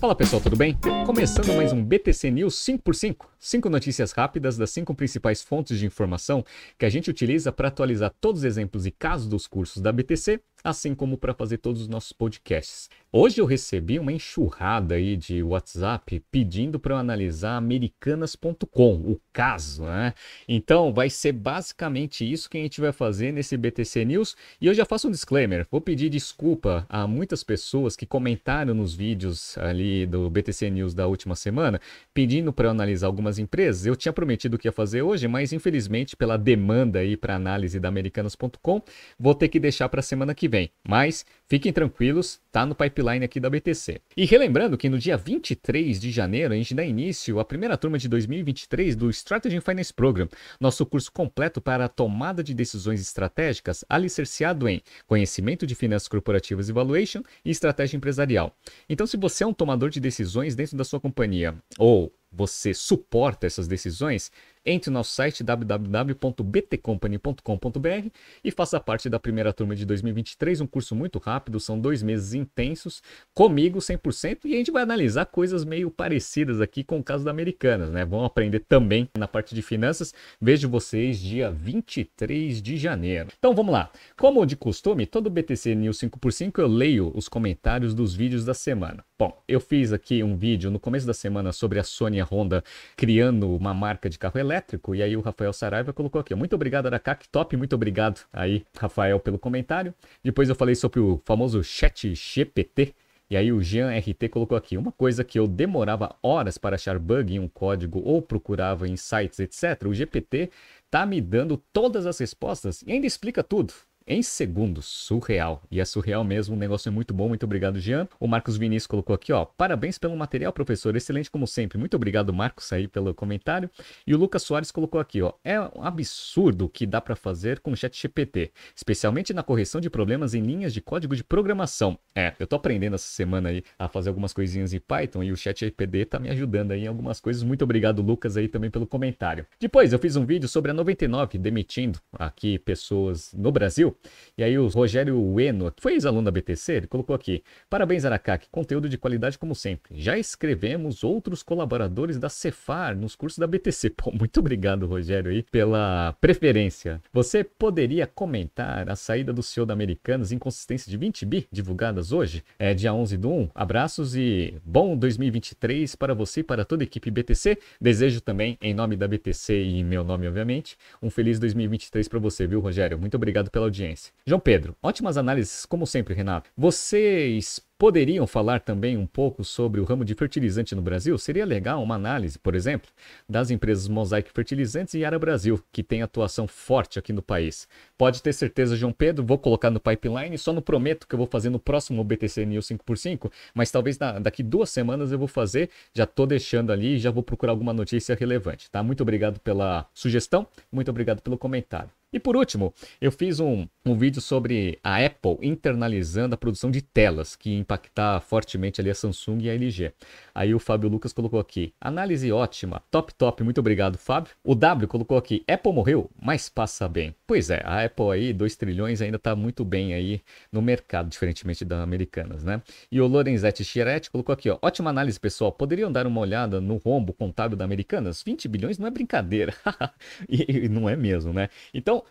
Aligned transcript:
Fala 0.00 0.14
pessoal, 0.14 0.40
tudo 0.40 0.56
bem? 0.56 0.74
Começando 1.04 1.54
mais 1.54 1.74
um 1.74 1.84
BTC 1.84 2.30
News 2.30 2.54
5x5. 2.54 3.16
Cinco 3.42 3.70
notícias 3.70 4.12
rápidas 4.12 4.58
das 4.58 4.68
cinco 4.68 4.94
principais 4.94 5.42
fontes 5.42 5.78
de 5.78 5.86
informação 5.86 6.44
que 6.78 6.84
a 6.84 6.90
gente 6.90 7.08
utiliza 7.08 7.50
para 7.50 7.68
atualizar 7.68 8.12
todos 8.20 8.42
os 8.42 8.44
exemplos 8.44 8.84
e 8.84 8.90
casos 8.90 9.26
dos 9.26 9.46
cursos 9.46 9.80
da 9.80 9.90
BTC 9.90 10.38
assim 10.62 10.94
como 10.94 11.16
para 11.16 11.34
fazer 11.34 11.58
todos 11.58 11.82
os 11.82 11.88
nossos 11.88 12.12
podcasts. 12.12 12.88
Hoje 13.12 13.40
eu 13.40 13.46
recebi 13.46 13.98
uma 13.98 14.12
enxurrada 14.12 14.94
aí 14.94 15.16
de 15.16 15.42
WhatsApp 15.42 16.22
pedindo 16.30 16.78
para 16.78 16.94
eu 16.94 16.98
analisar 16.98 17.56
americanas.com, 17.56 18.94
o 18.94 19.20
caso, 19.32 19.82
né? 19.82 20.14
Então 20.46 20.92
vai 20.92 21.10
ser 21.10 21.32
basicamente 21.32 22.30
isso 22.30 22.48
que 22.48 22.56
a 22.56 22.60
gente 22.60 22.80
vai 22.80 22.92
fazer 22.92 23.32
nesse 23.32 23.56
BTC 23.56 24.04
News. 24.04 24.36
E 24.60 24.66
eu 24.66 24.74
já 24.74 24.84
faço 24.84 25.08
um 25.08 25.10
disclaimer, 25.10 25.66
vou 25.70 25.80
pedir 25.80 26.08
desculpa 26.08 26.86
a 26.88 27.06
muitas 27.06 27.42
pessoas 27.42 27.96
que 27.96 28.06
comentaram 28.06 28.74
nos 28.74 28.94
vídeos 28.94 29.58
ali 29.58 30.06
do 30.06 30.30
BTC 30.30 30.70
News 30.70 30.94
da 30.94 31.08
última 31.08 31.34
semana, 31.34 31.80
pedindo 32.14 32.52
para 32.52 32.66
eu 32.68 32.70
analisar 32.70 33.08
algumas 33.08 33.29
empresas. 33.38 33.86
Eu 33.86 33.94
tinha 33.94 34.12
prometido 34.12 34.58
que 34.58 34.68
ia 34.68 34.72
fazer 34.72 35.02
hoje, 35.02 35.28
mas 35.28 35.52
infelizmente 35.52 36.16
pela 36.16 36.36
demanda 36.36 37.00
aí 37.00 37.16
para 37.16 37.36
análise 37.36 37.78
da 37.78 37.88
americanas.com, 37.88 38.82
vou 39.18 39.34
ter 39.34 39.48
que 39.48 39.60
deixar 39.60 39.88
para 39.88 40.00
semana 40.02 40.34
que 40.34 40.48
vem. 40.48 40.70
Mas 40.86 41.26
fiquem 41.48 41.72
tranquilos, 41.72 42.40
tá 42.50 42.64
no 42.64 42.74
pipeline 42.74 43.24
aqui 43.24 43.38
da 43.38 43.50
BTC. 43.50 44.00
E 44.16 44.24
relembrando 44.24 44.78
que 44.78 44.88
no 44.88 44.98
dia 44.98 45.16
23 45.16 46.00
de 46.00 46.10
janeiro 46.10 46.54
a 46.54 46.56
gente 46.56 46.74
dá 46.74 46.84
início 46.84 47.38
à 47.38 47.44
primeira 47.44 47.76
turma 47.76 47.98
de 47.98 48.08
2023 48.08 48.96
do 48.96 49.10
Strategy 49.10 49.60
Finance 49.60 49.92
Program, 49.92 50.28
nosso 50.58 50.86
curso 50.86 51.12
completo 51.12 51.60
para 51.60 51.84
a 51.84 51.88
tomada 51.88 52.42
de 52.42 52.54
decisões 52.54 53.00
estratégicas 53.00 53.84
alicerciado 53.88 54.68
em 54.68 54.80
conhecimento 55.06 55.66
de 55.66 55.74
finanças 55.74 56.08
corporativas 56.08 56.68
e 56.68 56.72
valuation 56.72 57.22
e 57.44 57.50
estratégia 57.50 57.96
empresarial. 57.96 58.56
Então, 58.88 59.06
se 59.06 59.16
você 59.16 59.44
é 59.44 59.46
um 59.46 59.52
tomador 59.52 59.90
de 59.90 60.00
decisões 60.00 60.54
dentro 60.54 60.76
da 60.76 60.84
sua 60.84 61.00
companhia 61.00 61.54
ou 61.78 62.12
você 62.32 62.72
suporta 62.72 63.46
essas 63.46 63.66
decisões, 63.66 64.30
entre 64.64 64.90
no 64.90 64.94
nosso 64.94 65.12
site 65.12 65.42
www.btcompany.com.br 65.42 68.08
e 68.44 68.50
faça 68.50 68.80
parte 68.80 69.08
da 69.08 69.18
primeira 69.18 69.50
turma 69.52 69.74
de 69.74 69.86
2023, 69.86 70.60
um 70.60 70.66
curso 70.66 70.94
muito 70.94 71.18
rápido, 71.18 71.58
são 71.58 71.80
dois 71.80 72.02
meses 72.02 72.34
intensos, 72.34 73.02
comigo 73.34 73.78
100%, 73.78 74.40
e 74.44 74.54
a 74.54 74.58
gente 74.58 74.70
vai 74.70 74.82
analisar 74.82 75.24
coisas 75.26 75.64
meio 75.64 75.90
parecidas 75.90 76.60
aqui 76.60 76.84
com 76.84 76.98
o 76.98 77.04
caso 77.04 77.24
da 77.24 77.30
Americanas, 77.30 77.90
né? 77.90 78.04
Vão 78.04 78.24
aprender 78.24 78.60
também 78.60 79.08
na 79.16 79.26
parte 79.26 79.54
de 79.54 79.62
finanças. 79.62 80.12
Vejo 80.40 80.68
vocês 80.68 81.18
dia 81.18 81.50
23 81.50 82.60
de 82.60 82.76
janeiro. 82.76 83.28
Então 83.38 83.54
vamos 83.54 83.72
lá. 83.72 83.90
Como 84.16 84.44
de 84.44 84.56
costume, 84.56 85.06
todo 85.06 85.30
BTC 85.30 85.74
News 85.74 85.98
5x5 85.98 86.58
eu 86.58 86.68
leio 86.68 87.12
os 87.14 87.28
comentários 87.28 87.94
dos 87.94 88.14
vídeos 88.14 88.44
da 88.44 88.54
semana. 88.54 89.04
Bom, 89.18 89.42
eu 89.46 89.60
fiz 89.60 89.92
aqui 89.92 90.22
um 90.22 90.36
vídeo 90.36 90.70
no 90.70 90.80
começo 90.80 91.06
da 91.06 91.14
semana 91.14 91.52
sobre 91.52 91.78
a 91.78 91.84
Sony 91.84 92.20
Honda 92.20 92.64
criando 92.96 93.54
uma 93.54 93.74
marca 93.74 94.08
de 94.08 94.18
carro 94.18 94.38
elétrico, 94.38 94.49
e 94.94 95.02
aí 95.02 95.16
o 95.16 95.20
Rafael 95.20 95.52
Saraiva 95.52 95.92
colocou 95.92 96.20
aqui, 96.20 96.34
muito 96.34 96.54
obrigado 96.54 96.86
Aracac, 96.86 97.28
top, 97.28 97.56
muito 97.56 97.74
obrigado 97.74 98.20
aí, 98.32 98.64
Rafael, 98.76 99.18
pelo 99.20 99.38
comentário. 99.38 99.94
Depois 100.22 100.48
eu 100.48 100.54
falei 100.54 100.74
sobre 100.74 101.00
o 101.00 101.20
famoso 101.24 101.62
chat 101.62 102.14
GPT, 102.14 102.94
e 103.28 103.36
aí 103.36 103.52
o 103.52 103.62
Jean 103.62 103.96
RT 103.96 104.28
colocou 104.28 104.56
aqui, 104.56 104.76
uma 104.76 104.90
coisa 104.90 105.22
que 105.22 105.38
eu 105.38 105.46
demorava 105.46 106.16
horas 106.22 106.58
para 106.58 106.74
achar 106.74 106.98
bug 106.98 107.34
em 107.34 107.38
um 107.38 107.48
código 107.48 108.00
ou 108.04 108.20
procurava 108.20 108.88
em 108.88 108.96
sites, 108.96 109.38
etc, 109.38 109.86
o 109.86 109.94
GPT 109.94 110.50
tá 110.90 111.06
me 111.06 111.20
dando 111.20 111.56
todas 111.72 112.06
as 112.06 112.18
respostas 112.18 112.82
e 112.82 112.92
ainda 112.92 113.06
explica 113.06 113.44
tudo 113.44 113.72
em 114.10 114.22
segundos. 114.24 114.86
Surreal. 114.86 115.62
E 115.70 115.78
é 115.78 115.84
surreal 115.84 116.24
mesmo, 116.24 116.56
o 116.56 116.58
negócio 116.58 116.88
é 116.88 116.90
muito 116.90 117.14
bom. 117.14 117.28
Muito 117.28 117.44
obrigado, 117.44 117.78
Jean. 117.78 118.08
O 118.18 118.26
Marcos 118.26 118.56
Vinícius 118.56 118.88
colocou 118.88 119.14
aqui, 119.14 119.32
ó. 119.32 119.44
Parabéns 119.44 119.98
pelo 119.98 120.16
material, 120.16 120.52
professor. 120.52 120.96
Excelente 120.96 121.30
como 121.30 121.46
sempre. 121.46 121.78
Muito 121.78 121.94
obrigado, 121.94 122.32
Marcos, 122.34 122.72
aí 122.72 122.88
pelo 122.88 123.14
comentário. 123.14 123.70
E 124.04 124.12
o 124.12 124.18
Lucas 124.18 124.42
Soares 124.42 124.72
colocou 124.72 125.00
aqui, 125.00 125.22
ó. 125.22 125.32
É 125.44 125.60
um 125.60 125.84
absurdo 125.84 126.64
o 126.64 126.68
que 126.68 126.84
dá 126.86 127.00
para 127.00 127.14
fazer 127.14 127.60
com 127.60 127.70
o 127.70 127.76
Chat 127.76 127.96
GPT, 127.96 128.50
especialmente 128.74 129.32
na 129.32 129.44
correção 129.44 129.80
de 129.80 129.88
problemas 129.88 130.34
em 130.34 130.42
linhas 130.42 130.74
de 130.74 130.80
código 130.80 131.14
de 131.14 131.22
programação. 131.22 131.96
É, 132.12 132.34
eu 132.40 132.48
tô 132.48 132.56
aprendendo 132.56 132.94
essa 132.94 133.08
semana 133.08 133.50
aí 133.50 133.62
a 133.78 133.86
fazer 133.86 134.08
algumas 134.08 134.32
coisinhas 134.32 134.72
em 134.72 134.80
Python 134.80 135.22
e 135.22 135.30
o 135.30 135.36
Chat 135.36 135.60
GPT 135.60 136.06
tá 136.06 136.18
me 136.18 136.30
ajudando 136.30 136.72
aí 136.72 136.82
em 136.82 136.88
algumas 136.88 137.20
coisas. 137.20 137.44
Muito 137.44 137.62
obrigado, 137.62 138.02
Lucas, 138.02 138.36
aí 138.36 138.48
também 138.48 138.70
pelo 138.70 138.88
comentário. 138.88 139.46
Depois 139.60 139.92
eu 139.92 140.00
fiz 140.00 140.16
um 140.16 140.26
vídeo 140.26 140.48
sobre 140.48 140.72
a 140.72 140.74
99 140.74 141.38
demitindo 141.38 142.00
aqui 142.12 142.58
pessoas 142.58 143.32
no 143.32 143.52
Brasil. 143.52 143.96
E 144.36 144.42
aí 144.42 144.58
o 144.58 144.68
Rogério 144.68 145.20
Ueno, 145.20 145.70
que 145.70 145.82
foi 145.82 145.92
ex-aluno 145.92 146.24
da 146.24 146.30
BTC, 146.30 146.72
ele 146.72 146.86
colocou 146.86 147.14
aqui: 147.14 147.42
Parabéns, 147.68 148.04
Aracac, 148.04 148.46
conteúdo 148.50 148.88
de 148.88 148.96
qualidade 148.96 149.38
como 149.38 149.54
sempre. 149.54 150.00
Já 150.00 150.18
escrevemos 150.18 151.04
outros 151.04 151.42
colaboradores 151.42 152.18
da 152.18 152.28
Cefar 152.28 152.96
nos 152.96 153.14
cursos 153.14 153.38
da 153.38 153.46
BTC. 153.46 153.90
Pô, 153.96 154.10
muito 154.10 154.40
obrigado, 154.40 154.86
Rogério, 154.86 155.30
aí, 155.30 155.42
pela 155.42 156.14
preferência. 156.20 157.02
Você 157.12 157.44
poderia 157.44 158.06
comentar 158.06 158.88
a 158.88 158.96
saída 158.96 159.32
do 159.32 159.42
CEO 159.42 159.66
da 159.66 159.74
Americanas 159.74 160.32
inconsistência 160.32 160.90
de 160.90 160.96
20 160.96 161.26
bi 161.26 161.46
divulgadas 161.50 162.12
hoje? 162.12 162.42
É 162.58 162.72
dia 162.72 162.94
11 162.94 163.16
do 163.16 163.30
1. 163.30 163.50
Abraços 163.54 164.16
e 164.16 164.54
bom 164.64 164.96
2023 164.96 165.94
para 165.96 166.14
você 166.14 166.40
e 166.40 166.44
para 166.44 166.64
toda 166.64 166.82
a 166.82 166.84
equipe 166.84 167.10
BTC. 167.10 167.58
Desejo 167.80 168.20
também, 168.20 168.56
em 168.60 168.72
nome 168.72 168.96
da 168.96 169.06
BTC 169.06 169.62
e 169.62 169.84
meu 169.84 170.02
nome, 170.04 170.26
obviamente, 170.26 170.76
um 171.02 171.10
feliz 171.10 171.38
2023 171.38 172.08
para 172.08 172.18
você, 172.18 172.46
viu, 172.46 172.60
Rogério? 172.60 172.98
Muito 172.98 173.16
obrigado 173.16 173.50
pela 173.50 173.66
audiência. 173.66 173.89
João 174.26 174.40
Pedro, 174.40 174.76
ótimas 174.82 175.16
análises, 175.16 175.64
como 175.66 175.86
sempre, 175.86 176.14
Renato. 176.14 176.50
Vocês 176.56 177.60
poderiam 177.80 178.26
falar 178.26 178.60
também 178.60 178.98
um 178.98 179.06
pouco 179.06 179.42
sobre 179.42 179.80
o 179.80 179.84
ramo 179.84 180.04
de 180.04 180.14
fertilizante 180.14 180.74
no 180.74 180.82
Brasil? 180.82 181.16
Seria 181.16 181.46
legal 181.46 181.82
uma 181.82 181.94
análise, 181.94 182.38
por 182.38 182.54
exemplo, 182.54 182.90
das 183.26 183.50
empresas 183.50 183.88
Mosaic 183.88 184.30
Fertilizantes 184.34 184.92
e 184.92 185.02
Ara 185.02 185.18
Brasil, 185.18 185.58
que 185.72 185.82
tem 185.82 186.02
atuação 186.02 186.46
forte 186.46 186.98
aqui 186.98 187.10
no 187.10 187.22
país. 187.22 187.66
Pode 187.96 188.22
ter 188.22 188.34
certeza, 188.34 188.76
João 188.76 188.92
Pedro, 188.92 189.24
vou 189.24 189.38
colocar 189.38 189.70
no 189.70 189.80
pipeline, 189.80 190.36
só 190.36 190.52
não 190.52 190.60
prometo 190.60 191.08
que 191.08 191.14
eu 191.14 191.18
vou 191.18 191.26
fazer 191.26 191.48
no 191.48 191.58
próximo 191.58 192.04
BTC 192.04 192.44
News 192.44 192.68
5x5, 192.68 193.32
mas 193.54 193.70
talvez 193.70 193.98
na, 193.98 194.18
daqui 194.18 194.42
duas 194.42 194.68
semanas 194.68 195.10
eu 195.10 195.18
vou 195.18 195.26
fazer, 195.26 195.70
já 195.94 196.04
estou 196.04 196.26
deixando 196.26 196.72
ali 196.72 196.96
e 196.96 196.98
já 196.98 197.10
vou 197.10 197.22
procurar 197.22 197.52
alguma 197.52 197.72
notícia 197.72 198.14
relevante, 198.14 198.70
tá? 198.70 198.82
Muito 198.82 199.00
obrigado 199.00 199.40
pela 199.40 199.88
sugestão, 199.94 200.46
muito 200.70 200.90
obrigado 200.90 201.22
pelo 201.22 201.38
comentário. 201.38 201.88
E 202.12 202.18
por 202.18 202.36
último, 202.36 202.74
eu 203.00 203.12
fiz 203.12 203.38
um, 203.38 203.68
um 203.86 203.96
vídeo 203.96 204.20
sobre 204.20 204.80
a 204.82 205.04
Apple 205.04 205.38
internalizando 205.42 206.34
a 206.34 206.38
produção 206.38 206.68
de 206.68 206.82
telas, 206.82 207.36
que 207.36 207.54
impactar 207.70 208.20
fortemente 208.20 208.80
ali 208.80 208.90
a 208.90 208.94
Samsung 208.94 209.38
e 209.42 209.50
a 209.50 209.54
LG. 209.54 209.92
Aí 210.34 210.54
o 210.54 210.58
Fábio 210.58 210.88
Lucas 210.88 211.12
colocou 211.12 211.38
aqui, 211.38 211.72
análise 211.80 212.30
ótima, 212.32 212.82
top 212.90 213.14
top, 213.14 213.44
muito 213.44 213.58
obrigado 213.58 213.96
Fábio. 213.96 214.32
O 214.42 214.54
W 214.54 214.88
colocou 214.88 215.16
aqui, 215.16 215.44
Apple 215.46 215.72
morreu, 215.72 216.10
mas 216.20 216.48
passa 216.48 216.88
bem. 216.88 217.14
Pois 217.26 217.50
é, 217.50 217.62
a 217.64 217.84
Apple 217.84 218.10
aí, 218.10 218.32
2 218.32 218.56
trilhões, 218.56 219.00
ainda 219.00 219.16
está 219.16 219.36
muito 219.36 219.64
bem 219.64 219.94
aí 219.94 220.20
no 220.50 220.60
mercado, 220.60 221.08
diferentemente 221.08 221.64
da 221.64 221.82
Americanas, 221.82 222.42
né? 222.42 222.60
E 222.90 223.00
o 223.00 223.06
Lorenzetti 223.06 223.64
Chiaretti 223.64 224.10
colocou 224.10 224.32
aqui, 224.32 224.50
ó, 224.50 224.58
ótima 224.62 224.90
análise 224.90 225.18
pessoal, 225.18 225.52
poderiam 225.52 225.92
dar 225.92 226.06
uma 226.06 226.20
olhada 226.20 226.60
no 226.60 226.76
rombo 226.76 227.12
contábil 227.12 227.56
da 227.56 227.64
Americanas? 227.64 228.22
20 228.22 228.48
bilhões 228.48 228.78
não 228.78 228.86
é 228.86 228.90
brincadeira. 228.90 229.54
e, 230.28 230.64
e 230.64 230.68
não 230.68 230.88
é 230.88 230.96
mesmo, 230.96 231.32
né? 231.32 231.48
Então, 231.72 232.02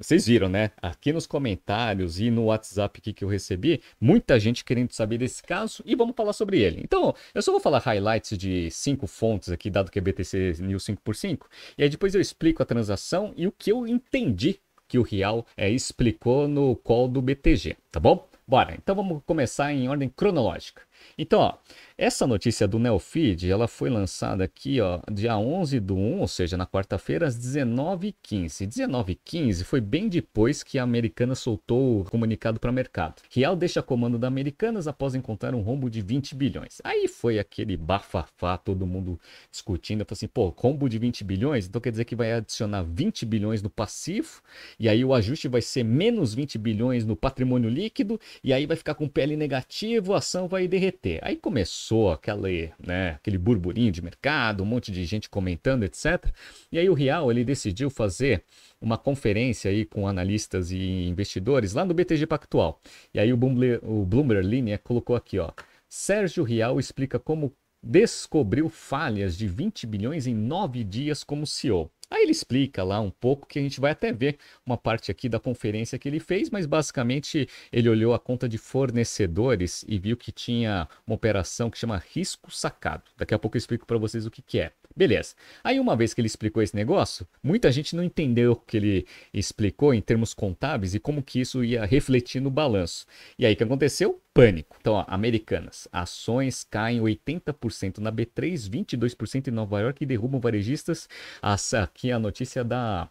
vocês 0.00 0.26
viram, 0.26 0.48
né? 0.48 0.70
Aqui 0.80 1.12
nos 1.12 1.26
comentários 1.26 2.18
e 2.18 2.30
no 2.30 2.46
WhatsApp 2.46 3.00
que 3.00 3.24
eu 3.24 3.28
recebi, 3.28 3.80
muita 4.00 4.38
gente 4.40 4.64
querendo 4.72 4.92
saber 4.92 5.18
desse 5.18 5.42
caso 5.42 5.82
e 5.84 5.94
vamos 5.94 6.16
falar 6.16 6.32
sobre 6.32 6.58
ele. 6.60 6.80
Então, 6.82 7.14
eu 7.34 7.42
só 7.42 7.52
vou 7.52 7.60
falar 7.60 7.78
highlights 7.78 8.38
de 8.38 8.70
cinco 8.70 9.06
fontes 9.06 9.50
aqui, 9.50 9.68
dado 9.68 9.90
que 9.90 9.98
é 9.98 10.02
BTC 10.02 10.54
News 10.60 10.86
5x5, 10.86 11.40
e 11.76 11.82
aí 11.82 11.90
depois 11.90 12.14
eu 12.14 12.20
explico 12.22 12.62
a 12.62 12.66
transação 12.66 13.34
e 13.36 13.46
o 13.46 13.52
que 13.52 13.70
eu 13.70 13.86
entendi 13.86 14.58
que 14.88 14.98
o 14.98 15.02
Real 15.02 15.46
é, 15.56 15.68
explicou 15.68 16.48
no 16.48 16.74
call 16.74 17.06
do 17.06 17.20
BTG, 17.20 17.76
tá 17.90 18.00
bom? 18.00 18.26
Bora, 18.46 18.74
então 18.74 18.94
vamos 18.94 19.22
começar 19.26 19.72
em 19.72 19.88
ordem 19.88 20.08
cronológica. 20.08 20.82
Então, 21.16 21.40
ó, 21.40 21.54
essa 22.02 22.26
notícia 22.26 22.66
do 22.66 22.80
Neofeed, 22.80 23.48
ela 23.48 23.68
foi 23.68 23.88
lançada 23.88 24.42
aqui, 24.42 24.80
ó, 24.80 24.98
dia 25.08 25.38
11 25.38 25.78
do 25.78 25.94
1, 25.94 26.18
ou 26.18 26.26
seja, 26.26 26.56
na 26.56 26.66
quarta-feira, 26.66 27.28
às 27.28 27.38
19h15. 27.38 28.66
19h15 28.66 29.62
foi 29.62 29.80
bem 29.80 30.08
depois 30.08 30.64
que 30.64 30.80
a 30.80 30.82
Americana 30.82 31.36
soltou 31.36 32.00
o 32.00 32.04
comunicado 32.04 32.58
para 32.58 32.72
o 32.72 32.74
mercado. 32.74 33.22
Real 33.30 33.54
deixa 33.54 33.80
comando 33.80 34.18
da 34.18 34.26
Americanas 34.26 34.88
após 34.88 35.14
encontrar 35.14 35.54
um 35.54 35.60
rombo 35.60 35.88
de 35.88 36.02
20 36.02 36.34
bilhões. 36.34 36.80
Aí 36.82 37.06
foi 37.06 37.38
aquele 37.38 37.76
bafafá, 37.76 38.58
todo 38.58 38.84
mundo 38.84 39.16
discutindo. 39.48 40.00
Eu 40.00 40.06
falei 40.06 40.16
assim, 40.16 40.26
pô, 40.26 40.48
rombo 40.58 40.88
de 40.88 40.98
20 40.98 41.22
bilhões? 41.22 41.68
Então 41.68 41.80
quer 41.80 41.92
dizer 41.92 42.04
que 42.04 42.16
vai 42.16 42.32
adicionar 42.32 42.82
20 42.82 43.24
bilhões 43.24 43.62
no 43.62 43.70
passivo, 43.70 44.42
e 44.76 44.88
aí 44.88 45.04
o 45.04 45.14
ajuste 45.14 45.46
vai 45.46 45.62
ser 45.62 45.84
menos 45.84 46.34
20 46.34 46.58
bilhões 46.58 47.06
no 47.06 47.14
patrimônio 47.14 47.70
líquido, 47.70 48.18
e 48.42 48.52
aí 48.52 48.66
vai 48.66 48.76
ficar 48.76 48.96
com 48.96 49.06
PL 49.06 49.36
negativo, 49.36 50.14
a 50.14 50.18
ação 50.18 50.48
vai 50.48 50.66
derreter. 50.66 51.20
Aí 51.22 51.36
começou 51.36 51.91
começou 51.92 52.10
aquele, 52.10 52.72
né, 52.84 53.10
aquele 53.10 53.36
burburinho 53.36 53.92
de 53.92 54.00
mercado, 54.00 54.62
um 54.62 54.66
monte 54.66 54.90
de 54.90 55.04
gente 55.04 55.28
comentando, 55.28 55.82
etc. 55.82 56.26
E 56.70 56.78
aí 56.78 56.88
o 56.88 56.94
Real 56.94 57.30
ele 57.30 57.44
decidiu 57.44 57.90
fazer 57.90 58.42
uma 58.80 58.96
conferência 58.96 59.70
aí 59.70 59.84
com 59.84 60.08
analistas 60.08 60.70
e 60.70 61.06
investidores 61.06 61.74
lá 61.74 61.84
no 61.84 61.92
BTG 61.92 62.26
Pactual. 62.26 62.80
E 63.12 63.20
aí 63.20 63.32
o 63.32 63.36
Bloomberg, 63.36 63.84
o 63.84 64.04
Bloomberg 64.06 64.46
Linha 64.46 64.78
colocou 64.78 65.14
aqui, 65.14 65.38
ó, 65.38 65.50
Sérgio 65.88 66.42
Rial 66.42 66.80
explica 66.80 67.18
como 67.18 67.52
descobriu 67.82 68.68
falhas 68.68 69.36
de 69.36 69.46
20 69.46 69.86
bilhões 69.86 70.26
em 70.26 70.34
nove 70.34 70.84
dias 70.84 71.22
como 71.22 71.46
CEO. 71.46 71.90
Aí 72.12 72.24
ele 72.24 72.32
explica 72.32 72.84
lá 72.84 73.00
um 73.00 73.10
pouco 73.10 73.48
que 73.48 73.58
a 73.58 73.62
gente 73.62 73.80
vai 73.80 73.92
até 73.92 74.12
ver 74.12 74.36
uma 74.66 74.76
parte 74.76 75.10
aqui 75.10 75.30
da 75.30 75.40
conferência 75.40 75.98
que 75.98 76.06
ele 76.06 76.20
fez, 76.20 76.50
mas 76.50 76.66
basicamente 76.66 77.48
ele 77.72 77.88
olhou 77.88 78.12
a 78.12 78.18
conta 78.18 78.46
de 78.46 78.58
fornecedores 78.58 79.82
e 79.88 79.98
viu 79.98 80.14
que 80.14 80.30
tinha 80.30 80.86
uma 81.06 81.16
operação 81.16 81.70
que 81.70 81.78
chama 81.78 81.96
risco 82.12 82.50
sacado. 82.50 83.04
Daqui 83.16 83.32
a 83.32 83.38
pouco 83.38 83.56
eu 83.56 83.58
explico 83.58 83.86
para 83.86 83.96
vocês 83.96 84.26
o 84.26 84.30
que, 84.30 84.42
que 84.42 84.58
é. 84.58 84.72
Beleza. 84.96 85.34
Aí 85.64 85.80
uma 85.80 85.96
vez 85.96 86.12
que 86.14 86.20
ele 86.20 86.26
explicou 86.26 86.62
esse 86.62 86.74
negócio, 86.76 87.26
muita 87.42 87.72
gente 87.72 87.96
não 87.96 88.02
entendeu 88.02 88.52
o 88.52 88.56
que 88.56 88.76
ele 88.76 89.06
explicou 89.32 89.94
em 89.94 90.00
termos 90.00 90.34
contábeis 90.34 90.94
e 90.94 91.00
como 91.00 91.22
que 91.22 91.40
isso 91.40 91.64
ia 91.64 91.84
refletir 91.84 92.40
no 92.40 92.50
balanço. 92.50 93.06
E 93.38 93.46
aí 93.46 93.54
o 93.54 93.56
que 93.56 93.64
aconteceu? 93.64 94.20
Pânico. 94.34 94.76
Então, 94.80 94.94
ó, 94.94 95.04
americanas, 95.08 95.86
ações 95.92 96.64
caem 96.64 97.00
80% 97.00 97.98
na 97.98 98.10
B3, 98.10 98.68
22% 98.70 99.48
em 99.48 99.50
Nova 99.50 99.80
York 99.80 100.02
e 100.02 100.06
derrubam 100.06 100.40
varejistas. 100.40 101.08
Aqui 101.42 102.10
a 102.10 102.18
notícia 102.18 102.64
da 102.64 103.08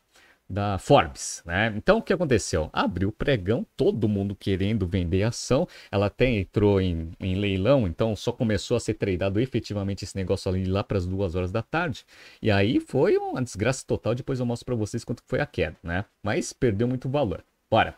da 0.51 0.77
Forbes, 0.77 1.41
né? 1.45 1.73
Então 1.75 1.99
o 1.99 2.01
que 2.01 2.11
aconteceu? 2.11 2.69
Abriu 2.73 3.09
o 3.09 3.11
pregão, 3.11 3.65
todo 3.77 4.09
mundo 4.09 4.35
querendo 4.35 4.85
vender 4.85 5.23
ação. 5.23 5.67
Ela 5.91 6.07
até 6.07 6.27
entrou 6.29 6.81
em, 6.81 7.11
em 7.19 7.35
leilão, 7.35 7.87
então 7.87 8.15
só 8.15 8.31
começou 8.31 8.75
a 8.75 8.79
ser 8.79 8.95
tradeado 8.95 9.39
efetivamente 9.39 10.03
esse 10.03 10.15
negócio 10.15 10.51
ali 10.51 10.65
lá 10.65 10.83
para 10.83 10.97
as 10.97 11.07
duas 11.07 11.35
horas 11.35 11.51
da 11.51 11.61
tarde. 11.61 12.05
E 12.41 12.51
aí 12.51 12.79
foi 12.79 13.17
uma 13.17 13.41
desgraça 13.41 13.85
total. 13.87 14.13
Depois 14.13 14.39
eu 14.39 14.45
mostro 14.45 14.65
para 14.65 14.75
vocês 14.75 15.03
quanto 15.05 15.23
foi 15.25 15.39
a 15.39 15.45
queda, 15.45 15.77
né? 15.81 16.05
Mas 16.21 16.51
perdeu 16.51 16.87
muito 16.87 17.09
valor. 17.09 17.43
Bora. 17.71 17.95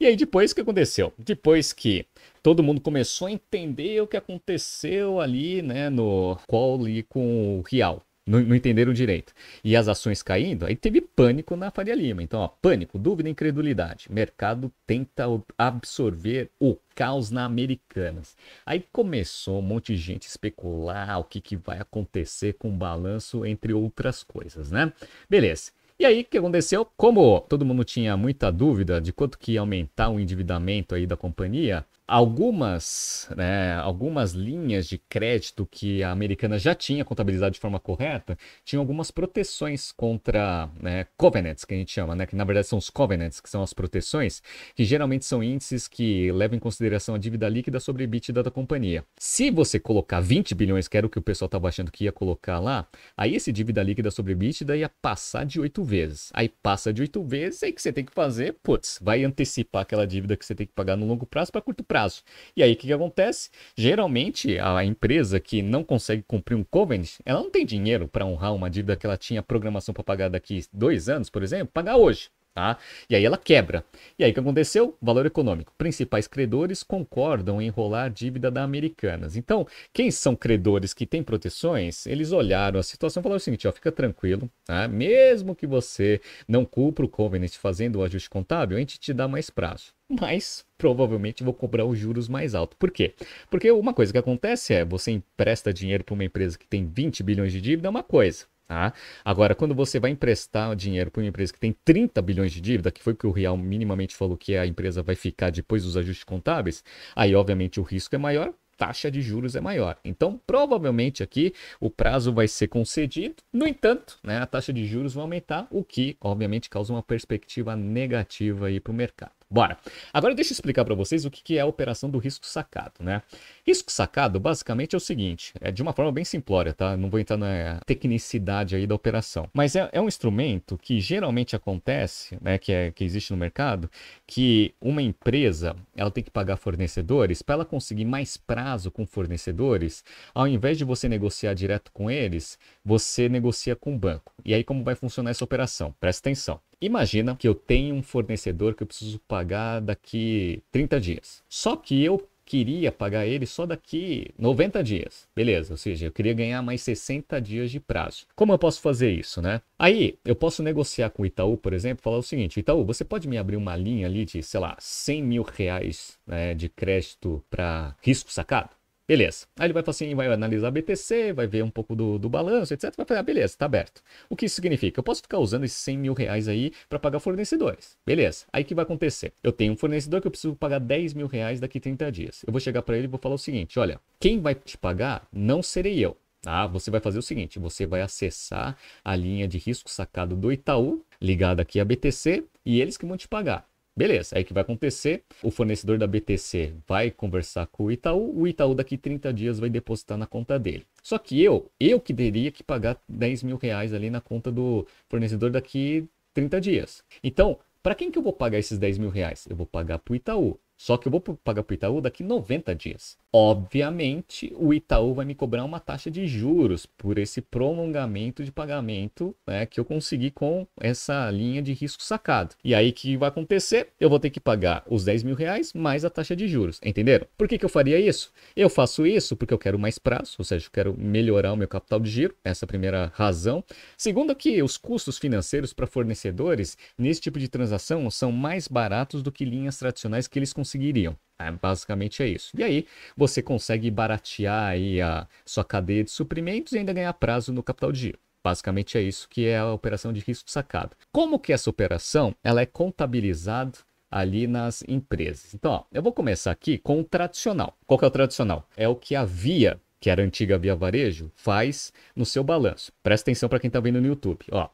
E 0.00 0.06
aí 0.06 0.16
depois 0.16 0.50
o 0.50 0.54
que 0.56 0.60
aconteceu? 0.60 1.12
Depois 1.16 1.72
que 1.72 2.04
todo 2.42 2.62
mundo 2.62 2.80
começou 2.80 3.28
a 3.28 3.30
entender 3.30 4.00
o 4.02 4.06
que 4.08 4.16
aconteceu 4.16 5.20
ali, 5.20 5.62
né, 5.62 5.88
no 5.88 6.36
call 6.48 6.80
ali 6.80 7.04
com 7.04 7.60
o 7.60 7.62
Real, 7.62 8.02
não, 8.26 8.40
não, 8.40 8.54
entenderam 8.54 8.92
direito. 8.92 9.32
E 9.64 9.76
as 9.76 9.88
ações 9.88 10.22
caindo, 10.22 10.64
aí 10.64 10.76
teve 10.76 11.00
pânico 11.00 11.56
na 11.56 11.70
Faria 11.70 11.94
Lima. 11.94 12.22
Então, 12.22 12.40
ó, 12.40 12.48
pânico, 12.48 12.98
dúvida 12.98 13.28
e 13.28 13.32
incredulidade. 13.32 14.06
Mercado 14.10 14.72
tenta 14.86 15.24
absorver 15.58 16.50
o 16.60 16.76
caos 16.94 17.30
na 17.30 17.44
Americanas. 17.44 18.36
Aí 18.64 18.84
começou 18.92 19.58
um 19.58 19.62
monte 19.62 19.94
de 19.94 20.00
gente 20.00 20.28
especular 20.28 21.18
o 21.18 21.24
que, 21.24 21.40
que 21.40 21.56
vai 21.56 21.80
acontecer 21.80 22.54
com 22.54 22.68
o 22.68 22.76
balanço, 22.76 23.44
entre 23.44 23.72
outras 23.72 24.22
coisas, 24.22 24.70
né? 24.70 24.92
Beleza. 25.28 25.72
E 25.98 26.04
aí, 26.04 26.22
o 26.22 26.24
que 26.24 26.38
aconteceu? 26.38 26.84
Como 26.96 27.40
todo 27.42 27.64
mundo 27.64 27.84
tinha 27.84 28.16
muita 28.16 28.50
dúvida 28.50 29.00
de 29.00 29.12
quanto 29.12 29.38
que 29.38 29.52
ia 29.52 29.60
aumentar 29.60 30.08
o 30.08 30.18
endividamento 30.18 30.94
aí 30.94 31.06
da 31.06 31.16
companhia, 31.16 31.84
algumas, 32.06 33.28
né, 33.34 33.74
algumas 33.76 34.32
linhas 34.32 34.86
de 34.86 34.98
crédito 34.98 35.66
que 35.70 36.02
a 36.02 36.10
americana 36.10 36.58
já 36.58 36.74
tinha 36.74 37.04
contabilizado 37.04 37.52
de 37.54 37.60
forma 37.60 37.80
correta, 37.80 38.36
tinham 38.64 38.80
algumas 38.80 39.10
proteções 39.10 39.92
contra 39.92 40.68
né, 40.80 41.06
covenants, 41.16 41.64
que 41.64 41.74
a 41.74 41.76
gente 41.76 41.92
chama, 41.92 42.14
né, 42.14 42.26
que 42.26 42.36
na 42.36 42.44
verdade 42.44 42.66
são 42.66 42.78
os 42.78 42.90
covenants, 42.90 43.40
que 43.40 43.48
são 43.48 43.62
as 43.62 43.72
proteções, 43.72 44.42
que 44.74 44.84
geralmente 44.84 45.24
são 45.24 45.42
índices 45.42 45.88
que 45.88 46.30
levam 46.32 46.56
em 46.56 46.60
consideração 46.60 47.14
a 47.14 47.18
dívida 47.18 47.48
líquida 47.48 47.80
sobre 47.80 48.04
EBITDA 48.04 48.42
da 48.42 48.50
companhia. 48.50 49.04
Se 49.18 49.50
você 49.50 49.78
colocar 49.78 50.20
20 50.20 50.54
bilhões, 50.54 50.88
que 50.88 50.96
era 50.96 51.06
o 51.06 51.10
que 51.10 51.18
o 51.18 51.22
pessoal 51.22 51.46
estava 51.46 51.68
achando 51.68 51.90
que 51.90 52.04
ia 52.04 52.12
colocar 52.12 52.58
lá, 52.58 52.86
aí 53.16 53.34
esse 53.34 53.50
dívida 53.50 53.82
líquida 53.82 54.10
sobre 54.10 54.32
EBITDA 54.32 54.76
ia 54.76 54.90
passar 55.00 55.46
de 55.46 55.58
8 55.58 55.82
vezes. 55.82 56.30
Aí 56.34 56.48
passa 56.48 56.92
de 56.92 57.00
8 57.00 57.22
vezes, 57.22 57.62
aí 57.62 57.72
que 57.72 57.80
você 57.80 57.92
tem 57.92 58.04
que 58.04 58.12
fazer, 58.12 58.56
putz, 58.62 58.98
vai 59.00 59.24
antecipar 59.24 59.82
aquela 59.82 60.06
dívida 60.06 60.36
que 60.36 60.44
você 60.44 60.54
tem 60.54 60.66
que 60.66 60.72
pagar 60.72 60.96
no 60.96 61.06
longo 61.06 61.24
prazo 61.24 61.50
para 61.50 61.62
curto 61.62 61.82
prazo 61.82 61.91
prazo. 61.92 62.22
E 62.56 62.62
aí 62.62 62.72
o 62.72 62.76
que, 62.76 62.86
que 62.86 62.92
acontece? 62.92 63.50
Geralmente 63.76 64.58
a 64.58 64.82
empresa 64.82 65.38
que 65.38 65.60
não 65.60 65.84
consegue 65.84 66.22
cumprir 66.22 66.54
um 66.54 66.64
covenant, 66.64 67.18
ela 67.26 67.42
não 67.42 67.50
tem 67.50 67.66
dinheiro 67.66 68.08
para 68.08 68.24
honrar 68.24 68.54
uma 68.54 68.70
dívida 68.70 68.96
que 68.96 69.04
ela 69.04 69.18
tinha 69.18 69.42
programação 69.42 69.92
para 69.92 70.02
pagar 70.02 70.30
daqui 70.30 70.64
dois 70.72 71.10
anos, 71.10 71.28
por 71.28 71.42
exemplo, 71.42 71.68
pagar 71.74 71.96
hoje. 71.98 72.30
Tá? 72.54 72.76
E 73.08 73.16
aí 73.16 73.24
ela 73.24 73.38
quebra. 73.38 73.82
E 74.18 74.24
aí 74.24 74.30
o 74.30 74.34
que 74.34 74.40
aconteceu? 74.40 74.94
Valor 75.00 75.24
econômico. 75.24 75.72
Principais 75.78 76.26
credores 76.26 76.82
concordam 76.82 77.62
em 77.62 77.66
enrolar 77.66 78.10
dívida 78.10 78.50
da 78.50 78.62
Americanas. 78.62 79.36
Então, 79.36 79.66
quem 79.90 80.10
são 80.10 80.36
credores 80.36 80.92
que 80.92 81.06
têm 81.06 81.22
proteções, 81.22 82.06
eles 82.06 82.30
olharam 82.30 82.78
a 82.78 82.82
situação 82.82 83.20
e 83.20 83.22
falaram 83.22 83.38
o 83.38 83.40
seguinte: 83.40 83.66
ó, 83.66 83.72
fica 83.72 83.90
tranquilo, 83.90 84.50
tá? 84.66 84.86
mesmo 84.86 85.54
que 85.54 85.66
você 85.66 86.20
não 86.46 86.64
cumpra 86.64 87.06
o 87.06 87.08
covenant 87.08 87.52
fazendo 87.52 87.96
o 87.96 88.02
ajuste 88.04 88.28
contábil, 88.28 88.76
a 88.76 88.80
gente 88.80 89.00
te 89.00 89.14
dá 89.14 89.26
mais 89.26 89.48
prazo. 89.48 89.94
Mas 90.20 90.62
provavelmente 90.76 91.42
vou 91.42 91.54
cobrar 91.54 91.86
os 91.86 91.98
juros 91.98 92.28
mais 92.28 92.54
altos. 92.54 92.76
Por 92.78 92.90
quê? 92.90 93.14
Porque 93.48 93.70
uma 93.70 93.94
coisa 93.94 94.12
que 94.12 94.18
acontece 94.18 94.74
é 94.74 94.84
você 94.84 95.10
empresta 95.10 95.72
dinheiro 95.72 96.04
para 96.04 96.12
uma 96.12 96.24
empresa 96.24 96.58
que 96.58 96.66
tem 96.66 96.86
20 96.86 97.22
bilhões 97.22 97.52
de 97.52 97.60
dívida, 97.62 97.88
é 97.88 97.90
uma 97.90 98.02
coisa. 98.02 98.44
Tá? 98.72 98.94
Agora, 99.22 99.54
quando 99.54 99.74
você 99.74 100.00
vai 100.00 100.12
emprestar 100.12 100.74
dinheiro 100.74 101.10
para 101.10 101.20
uma 101.20 101.28
empresa 101.28 101.52
que 101.52 101.60
tem 101.60 101.76
30 101.84 102.22
bilhões 102.22 102.52
de 102.52 102.58
dívida, 102.58 102.90
que 102.90 103.02
foi 103.02 103.12
o 103.12 103.16
que 103.16 103.26
o 103.26 103.30
Real 103.30 103.54
minimamente 103.54 104.16
falou 104.16 104.34
que 104.34 104.56
a 104.56 104.66
empresa 104.66 105.02
vai 105.02 105.14
ficar 105.14 105.50
depois 105.50 105.84
dos 105.84 105.94
ajustes 105.94 106.24
contábeis, 106.24 106.82
aí 107.14 107.34
obviamente 107.34 107.78
o 107.78 107.82
risco 107.82 108.14
é 108.14 108.18
maior, 108.18 108.50
taxa 108.78 109.10
de 109.10 109.20
juros 109.20 109.54
é 109.54 109.60
maior. 109.60 109.98
Então, 110.02 110.40
provavelmente 110.46 111.22
aqui 111.22 111.52
o 111.78 111.90
prazo 111.90 112.32
vai 112.32 112.48
ser 112.48 112.68
concedido. 112.68 113.34
No 113.52 113.68
entanto, 113.68 114.18
né, 114.24 114.38
a 114.38 114.46
taxa 114.46 114.72
de 114.72 114.86
juros 114.86 115.12
vai 115.12 115.20
aumentar, 115.20 115.66
o 115.70 115.84
que 115.84 116.16
obviamente 116.18 116.70
causa 116.70 116.94
uma 116.94 117.02
perspectiva 117.02 117.76
negativa 117.76 118.68
aí 118.68 118.80
para 118.80 118.90
o 118.90 118.94
mercado. 118.94 119.41
Bora. 119.52 119.76
Agora 120.14 120.34
deixa 120.34 120.52
eu 120.52 120.54
explicar 120.54 120.82
para 120.82 120.94
vocês 120.94 121.26
o 121.26 121.30
que 121.30 121.58
é 121.58 121.60
a 121.60 121.66
operação 121.66 122.08
do 122.08 122.16
risco 122.16 122.46
sacado, 122.46 122.94
né? 123.00 123.20
Risco 123.66 123.92
sacado 123.92 124.40
basicamente 124.40 124.94
é 124.94 124.96
o 124.96 125.00
seguinte, 125.00 125.52
é 125.60 125.70
de 125.70 125.82
uma 125.82 125.92
forma 125.92 126.10
bem 126.10 126.24
simplória, 126.24 126.72
tá? 126.72 126.96
Não 126.96 127.10
vou 127.10 127.20
entrar 127.20 127.36
na 127.36 127.78
tecnicidade 127.84 128.74
aí 128.74 128.86
da 128.86 128.94
operação, 128.94 129.50
mas 129.52 129.76
é, 129.76 129.90
é 129.92 130.00
um 130.00 130.08
instrumento 130.08 130.78
que 130.78 130.98
geralmente 131.00 131.54
acontece, 131.54 132.38
né, 132.40 132.56
que, 132.56 132.72
é, 132.72 132.90
que 132.92 133.04
existe 133.04 133.30
no 133.30 133.36
mercado, 133.36 133.90
que 134.26 134.74
uma 134.80 135.02
empresa 135.02 135.76
ela 135.94 136.10
tem 136.10 136.24
que 136.24 136.30
pagar 136.30 136.56
fornecedores 136.56 137.42
para 137.42 137.56
ela 137.56 137.64
conseguir 137.66 138.06
mais 138.06 138.38
prazo 138.38 138.90
com 138.90 139.06
fornecedores, 139.06 140.02
ao 140.34 140.48
invés 140.48 140.78
de 140.78 140.84
você 140.84 141.10
negociar 141.10 141.52
direto 141.52 141.92
com 141.92 142.10
eles, 142.10 142.58
você 142.82 143.28
negocia 143.28 143.76
com 143.76 143.94
o 143.94 143.98
banco. 143.98 144.32
E 144.46 144.54
aí 144.54 144.64
como 144.64 144.82
vai 144.82 144.94
funcionar 144.94 145.30
essa 145.30 145.44
operação? 145.44 145.94
Presta 146.00 146.30
atenção. 146.30 146.58
Imagina 146.82 147.36
que 147.36 147.46
eu 147.46 147.54
tenho 147.54 147.94
um 147.94 148.02
fornecedor 148.02 148.74
que 148.74 148.82
eu 148.82 148.86
preciso 148.86 149.20
pagar 149.20 149.80
daqui 149.80 150.60
30 150.72 151.00
dias. 151.00 151.42
Só 151.48 151.76
que 151.76 152.02
eu 152.04 152.28
queria 152.44 152.90
pagar 152.90 153.24
ele 153.24 153.46
só 153.46 153.64
daqui 153.64 154.26
90 154.36 154.82
dias. 154.82 155.28
Beleza, 155.34 155.72
ou 155.72 155.76
seja, 155.76 156.06
eu 156.06 156.12
queria 156.12 156.34
ganhar 156.34 156.60
mais 156.60 156.82
60 156.82 157.40
dias 157.40 157.70
de 157.70 157.78
prazo. 157.78 158.26
Como 158.34 158.52
eu 158.52 158.58
posso 158.58 158.80
fazer 158.80 159.12
isso, 159.12 159.40
né? 159.40 159.62
Aí, 159.78 160.18
eu 160.24 160.34
posso 160.34 160.60
negociar 160.60 161.10
com 161.10 161.22
o 161.22 161.26
Itaú, 161.26 161.56
por 161.56 161.72
exemplo, 161.72 162.02
falar 162.02 162.18
o 162.18 162.22
seguinte: 162.22 162.58
Itaú, 162.58 162.84
você 162.84 163.04
pode 163.04 163.28
me 163.28 163.38
abrir 163.38 163.56
uma 163.56 163.76
linha 163.76 164.08
ali 164.08 164.24
de, 164.24 164.42
sei 164.42 164.58
lá, 164.58 164.76
100 164.78 165.22
mil 165.22 165.42
reais 165.44 166.18
né, 166.26 166.52
de 166.52 166.68
crédito 166.68 167.44
para 167.48 167.94
risco 168.02 168.32
sacado? 168.32 168.70
Beleza. 169.06 169.46
Aí 169.58 169.66
ele 169.66 169.72
vai 169.72 169.82
assim, 169.86 170.14
vai 170.14 170.32
analisar 170.32 170.70
BTC, 170.70 171.32
vai 171.32 171.46
ver 171.46 171.64
um 171.64 171.70
pouco 171.70 171.94
do, 171.94 172.18
do 172.18 172.28
balanço, 172.28 172.72
etc. 172.72 172.94
Vai 172.96 173.04
falar, 173.04 173.20
ah, 173.20 173.22
beleza, 173.22 173.56
tá 173.58 173.66
aberto. 173.66 174.02
O 174.28 174.36
que 174.36 174.46
isso 174.46 174.54
significa? 174.54 175.00
Eu 175.00 175.04
posso 175.04 175.22
ficar 175.22 175.38
usando 175.38 175.64
esses 175.64 175.78
100 175.78 175.98
mil 175.98 176.14
reais 176.14 176.48
aí 176.48 176.72
para 176.88 176.98
pagar 176.98 177.18
fornecedores. 177.18 177.96
Beleza. 178.06 178.46
Aí 178.52 178.62
o 178.62 178.66
que 178.66 178.74
vai 178.74 178.84
acontecer? 178.84 179.32
Eu 179.42 179.52
tenho 179.52 179.72
um 179.72 179.76
fornecedor 179.76 180.20
que 180.20 180.26
eu 180.26 180.30
preciso 180.30 180.54
pagar 180.54 180.78
10 180.78 181.14
mil 181.14 181.26
reais 181.26 181.60
daqui 181.60 181.80
30 181.80 182.12
dias. 182.12 182.42
Eu 182.46 182.52
vou 182.52 182.60
chegar 182.60 182.82
para 182.82 182.96
ele 182.96 183.04
e 183.04 183.08
vou 183.08 183.18
falar 183.18 183.34
o 183.34 183.38
seguinte: 183.38 183.78
olha, 183.78 184.00
quem 184.20 184.40
vai 184.40 184.54
te 184.54 184.78
pagar 184.78 185.26
não 185.32 185.62
serei 185.62 185.98
eu. 185.98 186.16
Ah, 186.44 186.66
você 186.66 186.90
vai 186.90 187.00
fazer 187.00 187.18
o 187.18 187.22
seguinte: 187.22 187.58
você 187.58 187.86
vai 187.86 188.02
acessar 188.02 188.76
a 189.04 189.16
linha 189.16 189.46
de 189.46 189.58
risco 189.58 189.90
sacado 189.90 190.36
do 190.36 190.52
Itaú, 190.52 191.04
ligada 191.20 191.62
aqui 191.62 191.78
a 191.78 191.84
BTC, 191.84 192.44
e 192.64 192.80
eles 192.80 192.96
que 192.96 193.06
vão 193.06 193.16
te 193.16 193.28
pagar. 193.28 193.66
Beleza, 193.94 194.36
aí 194.36 194.42
o 194.42 194.46
que 194.46 194.54
vai 194.54 194.62
acontecer? 194.62 195.22
O 195.42 195.50
fornecedor 195.50 195.98
da 195.98 196.06
BTC 196.06 196.72
vai 196.88 197.10
conversar 197.10 197.66
com 197.66 197.84
o 197.84 197.92
Itaú, 197.92 198.40
o 198.40 198.48
Itaú 198.48 198.74
daqui 198.74 198.96
30 198.96 199.32
dias 199.34 199.58
vai 199.58 199.68
depositar 199.68 200.16
na 200.16 200.26
conta 200.26 200.58
dele. 200.58 200.86
Só 201.02 201.18
que 201.18 201.42
eu, 201.42 201.70
eu 201.78 202.00
que 202.00 202.14
teria 202.14 202.50
que 202.50 202.62
pagar 202.62 202.98
10 203.06 203.42
mil 203.42 203.56
reais 203.58 203.92
ali 203.92 204.08
na 204.08 204.20
conta 204.20 204.50
do 204.50 204.86
fornecedor 205.10 205.50
daqui 205.50 206.08
30 206.32 206.60
dias. 206.60 207.04
Então, 207.22 207.58
para 207.82 207.94
quem 207.94 208.10
que 208.10 208.18
eu 208.18 208.22
vou 208.22 208.32
pagar 208.32 208.58
esses 208.58 208.78
10 208.78 208.96
mil 208.96 209.10
reais? 209.10 209.46
Eu 209.50 209.56
vou 209.56 209.66
pagar 209.66 209.98
para 209.98 210.12
o 210.12 210.16
Itaú. 210.16 210.58
Só 210.82 210.96
que 210.96 211.06
eu 211.06 211.12
vou 211.12 211.20
pagar 211.20 211.62
para 211.62 211.72
o 211.72 211.74
Itaú 211.74 212.00
daqui 212.00 212.24
90 212.24 212.74
dias. 212.74 213.16
Obviamente, 213.32 214.52
o 214.56 214.74
Itaú 214.74 215.14
vai 215.14 215.24
me 215.24 215.32
cobrar 215.32 215.64
uma 215.64 215.78
taxa 215.78 216.10
de 216.10 216.26
juros 216.26 216.86
por 216.86 217.18
esse 217.18 217.40
prolongamento 217.40 218.42
de 218.44 218.50
pagamento 218.50 219.32
né, 219.46 219.64
que 219.64 219.78
eu 219.78 219.84
consegui 219.84 220.32
com 220.32 220.66
essa 220.80 221.30
linha 221.30 221.62
de 221.62 221.72
risco 221.72 222.02
sacado. 222.02 222.56
E 222.64 222.74
aí, 222.74 222.90
o 222.90 222.92
que 222.92 223.16
vai 223.16 223.28
acontecer? 223.28 223.90
Eu 224.00 224.10
vou 224.10 224.18
ter 224.18 224.28
que 224.28 224.40
pagar 224.40 224.82
os 224.88 225.04
10 225.04 225.22
mil 225.22 225.36
reais 225.36 225.72
mais 225.72 226.04
a 226.04 226.10
taxa 226.10 226.34
de 226.34 226.48
juros. 226.48 226.80
Entenderam? 226.84 227.28
Por 227.38 227.46
que, 227.46 227.58
que 227.58 227.64
eu 227.64 227.70
faria 227.70 227.98
isso? 228.00 228.32
Eu 228.56 228.68
faço 228.68 229.06
isso 229.06 229.36
porque 229.36 229.54
eu 229.54 229.58
quero 229.58 229.78
mais 229.78 230.00
prazo, 230.00 230.34
ou 230.40 230.44
seja, 230.44 230.66
eu 230.66 230.70
quero 230.72 230.98
melhorar 230.98 231.52
o 231.52 231.56
meu 231.56 231.68
capital 231.68 232.00
de 232.00 232.10
giro. 232.10 232.34
Essa 232.44 232.64
é 232.64 232.66
a 232.66 232.68
primeira 232.68 233.12
razão. 233.14 233.62
Segundo, 233.96 234.34
que 234.34 234.60
os 234.60 234.76
custos 234.76 235.16
financeiros 235.16 235.72
para 235.72 235.86
fornecedores 235.86 236.76
nesse 236.98 237.20
tipo 237.20 237.38
de 237.38 237.48
transação 237.48 238.10
são 238.10 238.32
mais 238.32 238.66
baratos 238.66 239.22
do 239.22 239.30
que 239.30 239.44
linhas 239.44 239.78
tradicionais 239.78 240.26
que 240.26 240.38
eles 240.40 240.52
conseguem 240.52 240.71
conseguiriam. 240.72 241.16
É, 241.38 241.50
basicamente 241.50 242.22
é 242.22 242.28
isso. 242.28 242.52
E 242.56 242.62
aí 242.62 242.86
você 243.16 243.42
consegue 243.42 243.90
baratear 243.90 244.70
aí 244.70 245.00
a 245.00 245.26
sua 245.44 245.64
cadeia 245.64 246.04
de 246.04 246.10
suprimentos 246.10 246.72
e 246.72 246.78
ainda 246.78 246.92
ganhar 246.92 247.12
prazo 247.14 247.52
no 247.52 247.62
capital 247.62 247.90
de 247.90 248.00
giro. 248.00 248.18
Basicamente 248.44 248.96
é 248.96 249.02
isso 249.02 249.28
que 249.28 249.46
é 249.46 249.58
a 249.58 249.72
operação 249.72 250.12
de 250.12 250.20
risco 250.20 250.50
sacado. 250.50 250.96
Como 251.12 251.38
que 251.38 251.52
essa 251.52 251.70
operação 251.70 252.34
ela 252.44 252.60
é 252.60 252.66
contabilizada 252.66 253.78
ali 254.10 254.46
nas 254.46 254.84
empresas? 254.86 255.54
Então, 255.54 255.72
ó, 255.72 255.84
eu 255.92 256.02
vou 256.02 256.12
começar 256.12 256.50
aqui 256.50 256.78
com 256.78 257.00
o 257.00 257.04
tradicional. 257.04 257.76
Qual 257.86 257.98
que 257.98 258.04
é 258.04 258.08
o 258.08 258.10
tradicional? 258.10 258.68
É 258.76 258.86
o 258.86 258.94
que 258.94 259.16
a 259.16 259.24
Via, 259.24 259.80
que 260.00 260.10
era 260.10 260.22
a 260.22 260.24
antiga 260.24 260.58
Via 260.58 260.76
Varejo, 260.76 261.30
faz 261.34 261.92
no 262.14 262.26
seu 262.26 262.44
balanço. 262.44 262.92
Presta 263.02 263.30
atenção 263.30 263.48
para 263.48 263.60
quem 263.60 263.68
está 263.68 263.80
vendo 263.80 264.00
no 264.00 264.08
YouTube. 264.08 264.44
Ó, 264.50 264.68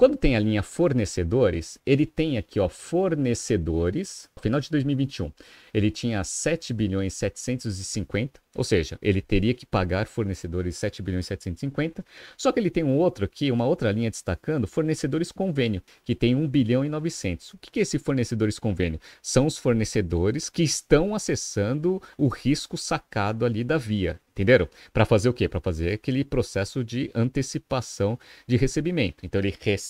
quando 0.00 0.16
tem 0.16 0.34
a 0.34 0.40
linha 0.40 0.62
fornecedores, 0.62 1.78
ele 1.84 2.06
tem 2.06 2.38
aqui, 2.38 2.58
ó, 2.58 2.70
fornecedores, 2.70 4.30
no 4.34 4.42
final 4.42 4.58
de 4.58 4.70
2021, 4.70 5.30
ele 5.74 5.90
tinha 5.90 6.24
7 6.24 6.72
bilhões 6.72 7.12
750, 7.12 8.40
ou 8.56 8.64
seja, 8.64 8.98
ele 9.02 9.20
teria 9.20 9.52
que 9.52 9.66
pagar 9.66 10.06
fornecedores 10.06 10.78
7 10.78 11.02
bilhões 11.02 11.26
750, 11.26 12.02
só 12.34 12.50
que 12.50 12.58
ele 12.58 12.70
tem 12.70 12.82
um 12.82 12.96
outro 12.96 13.26
aqui, 13.26 13.52
uma 13.52 13.66
outra 13.66 13.92
linha 13.92 14.10
destacando, 14.10 14.66
fornecedores 14.66 15.30
convênio, 15.30 15.82
que 16.02 16.14
tem 16.14 16.34
1 16.34 16.48
bilhão 16.48 16.82
e 16.82 16.88
900. 16.88 17.52
O 17.52 17.58
que 17.58 17.78
é 17.78 17.82
esse 17.82 17.98
fornecedores 17.98 18.58
convênio? 18.58 18.98
São 19.20 19.44
os 19.44 19.58
fornecedores 19.58 20.48
que 20.48 20.62
estão 20.62 21.14
acessando 21.14 22.00
o 22.16 22.28
risco 22.28 22.78
sacado 22.78 23.44
ali 23.44 23.62
da 23.62 23.76
via, 23.76 24.18
entenderam? 24.30 24.66
Para 24.94 25.04
fazer 25.04 25.28
o 25.28 25.34
quê? 25.34 25.46
Para 25.46 25.60
fazer 25.60 25.92
aquele 25.92 26.24
processo 26.24 26.82
de 26.82 27.10
antecipação 27.14 28.18
de 28.46 28.56
recebimento. 28.56 29.26
Então 29.26 29.40
ele 29.40 29.54
recebe 29.60 29.89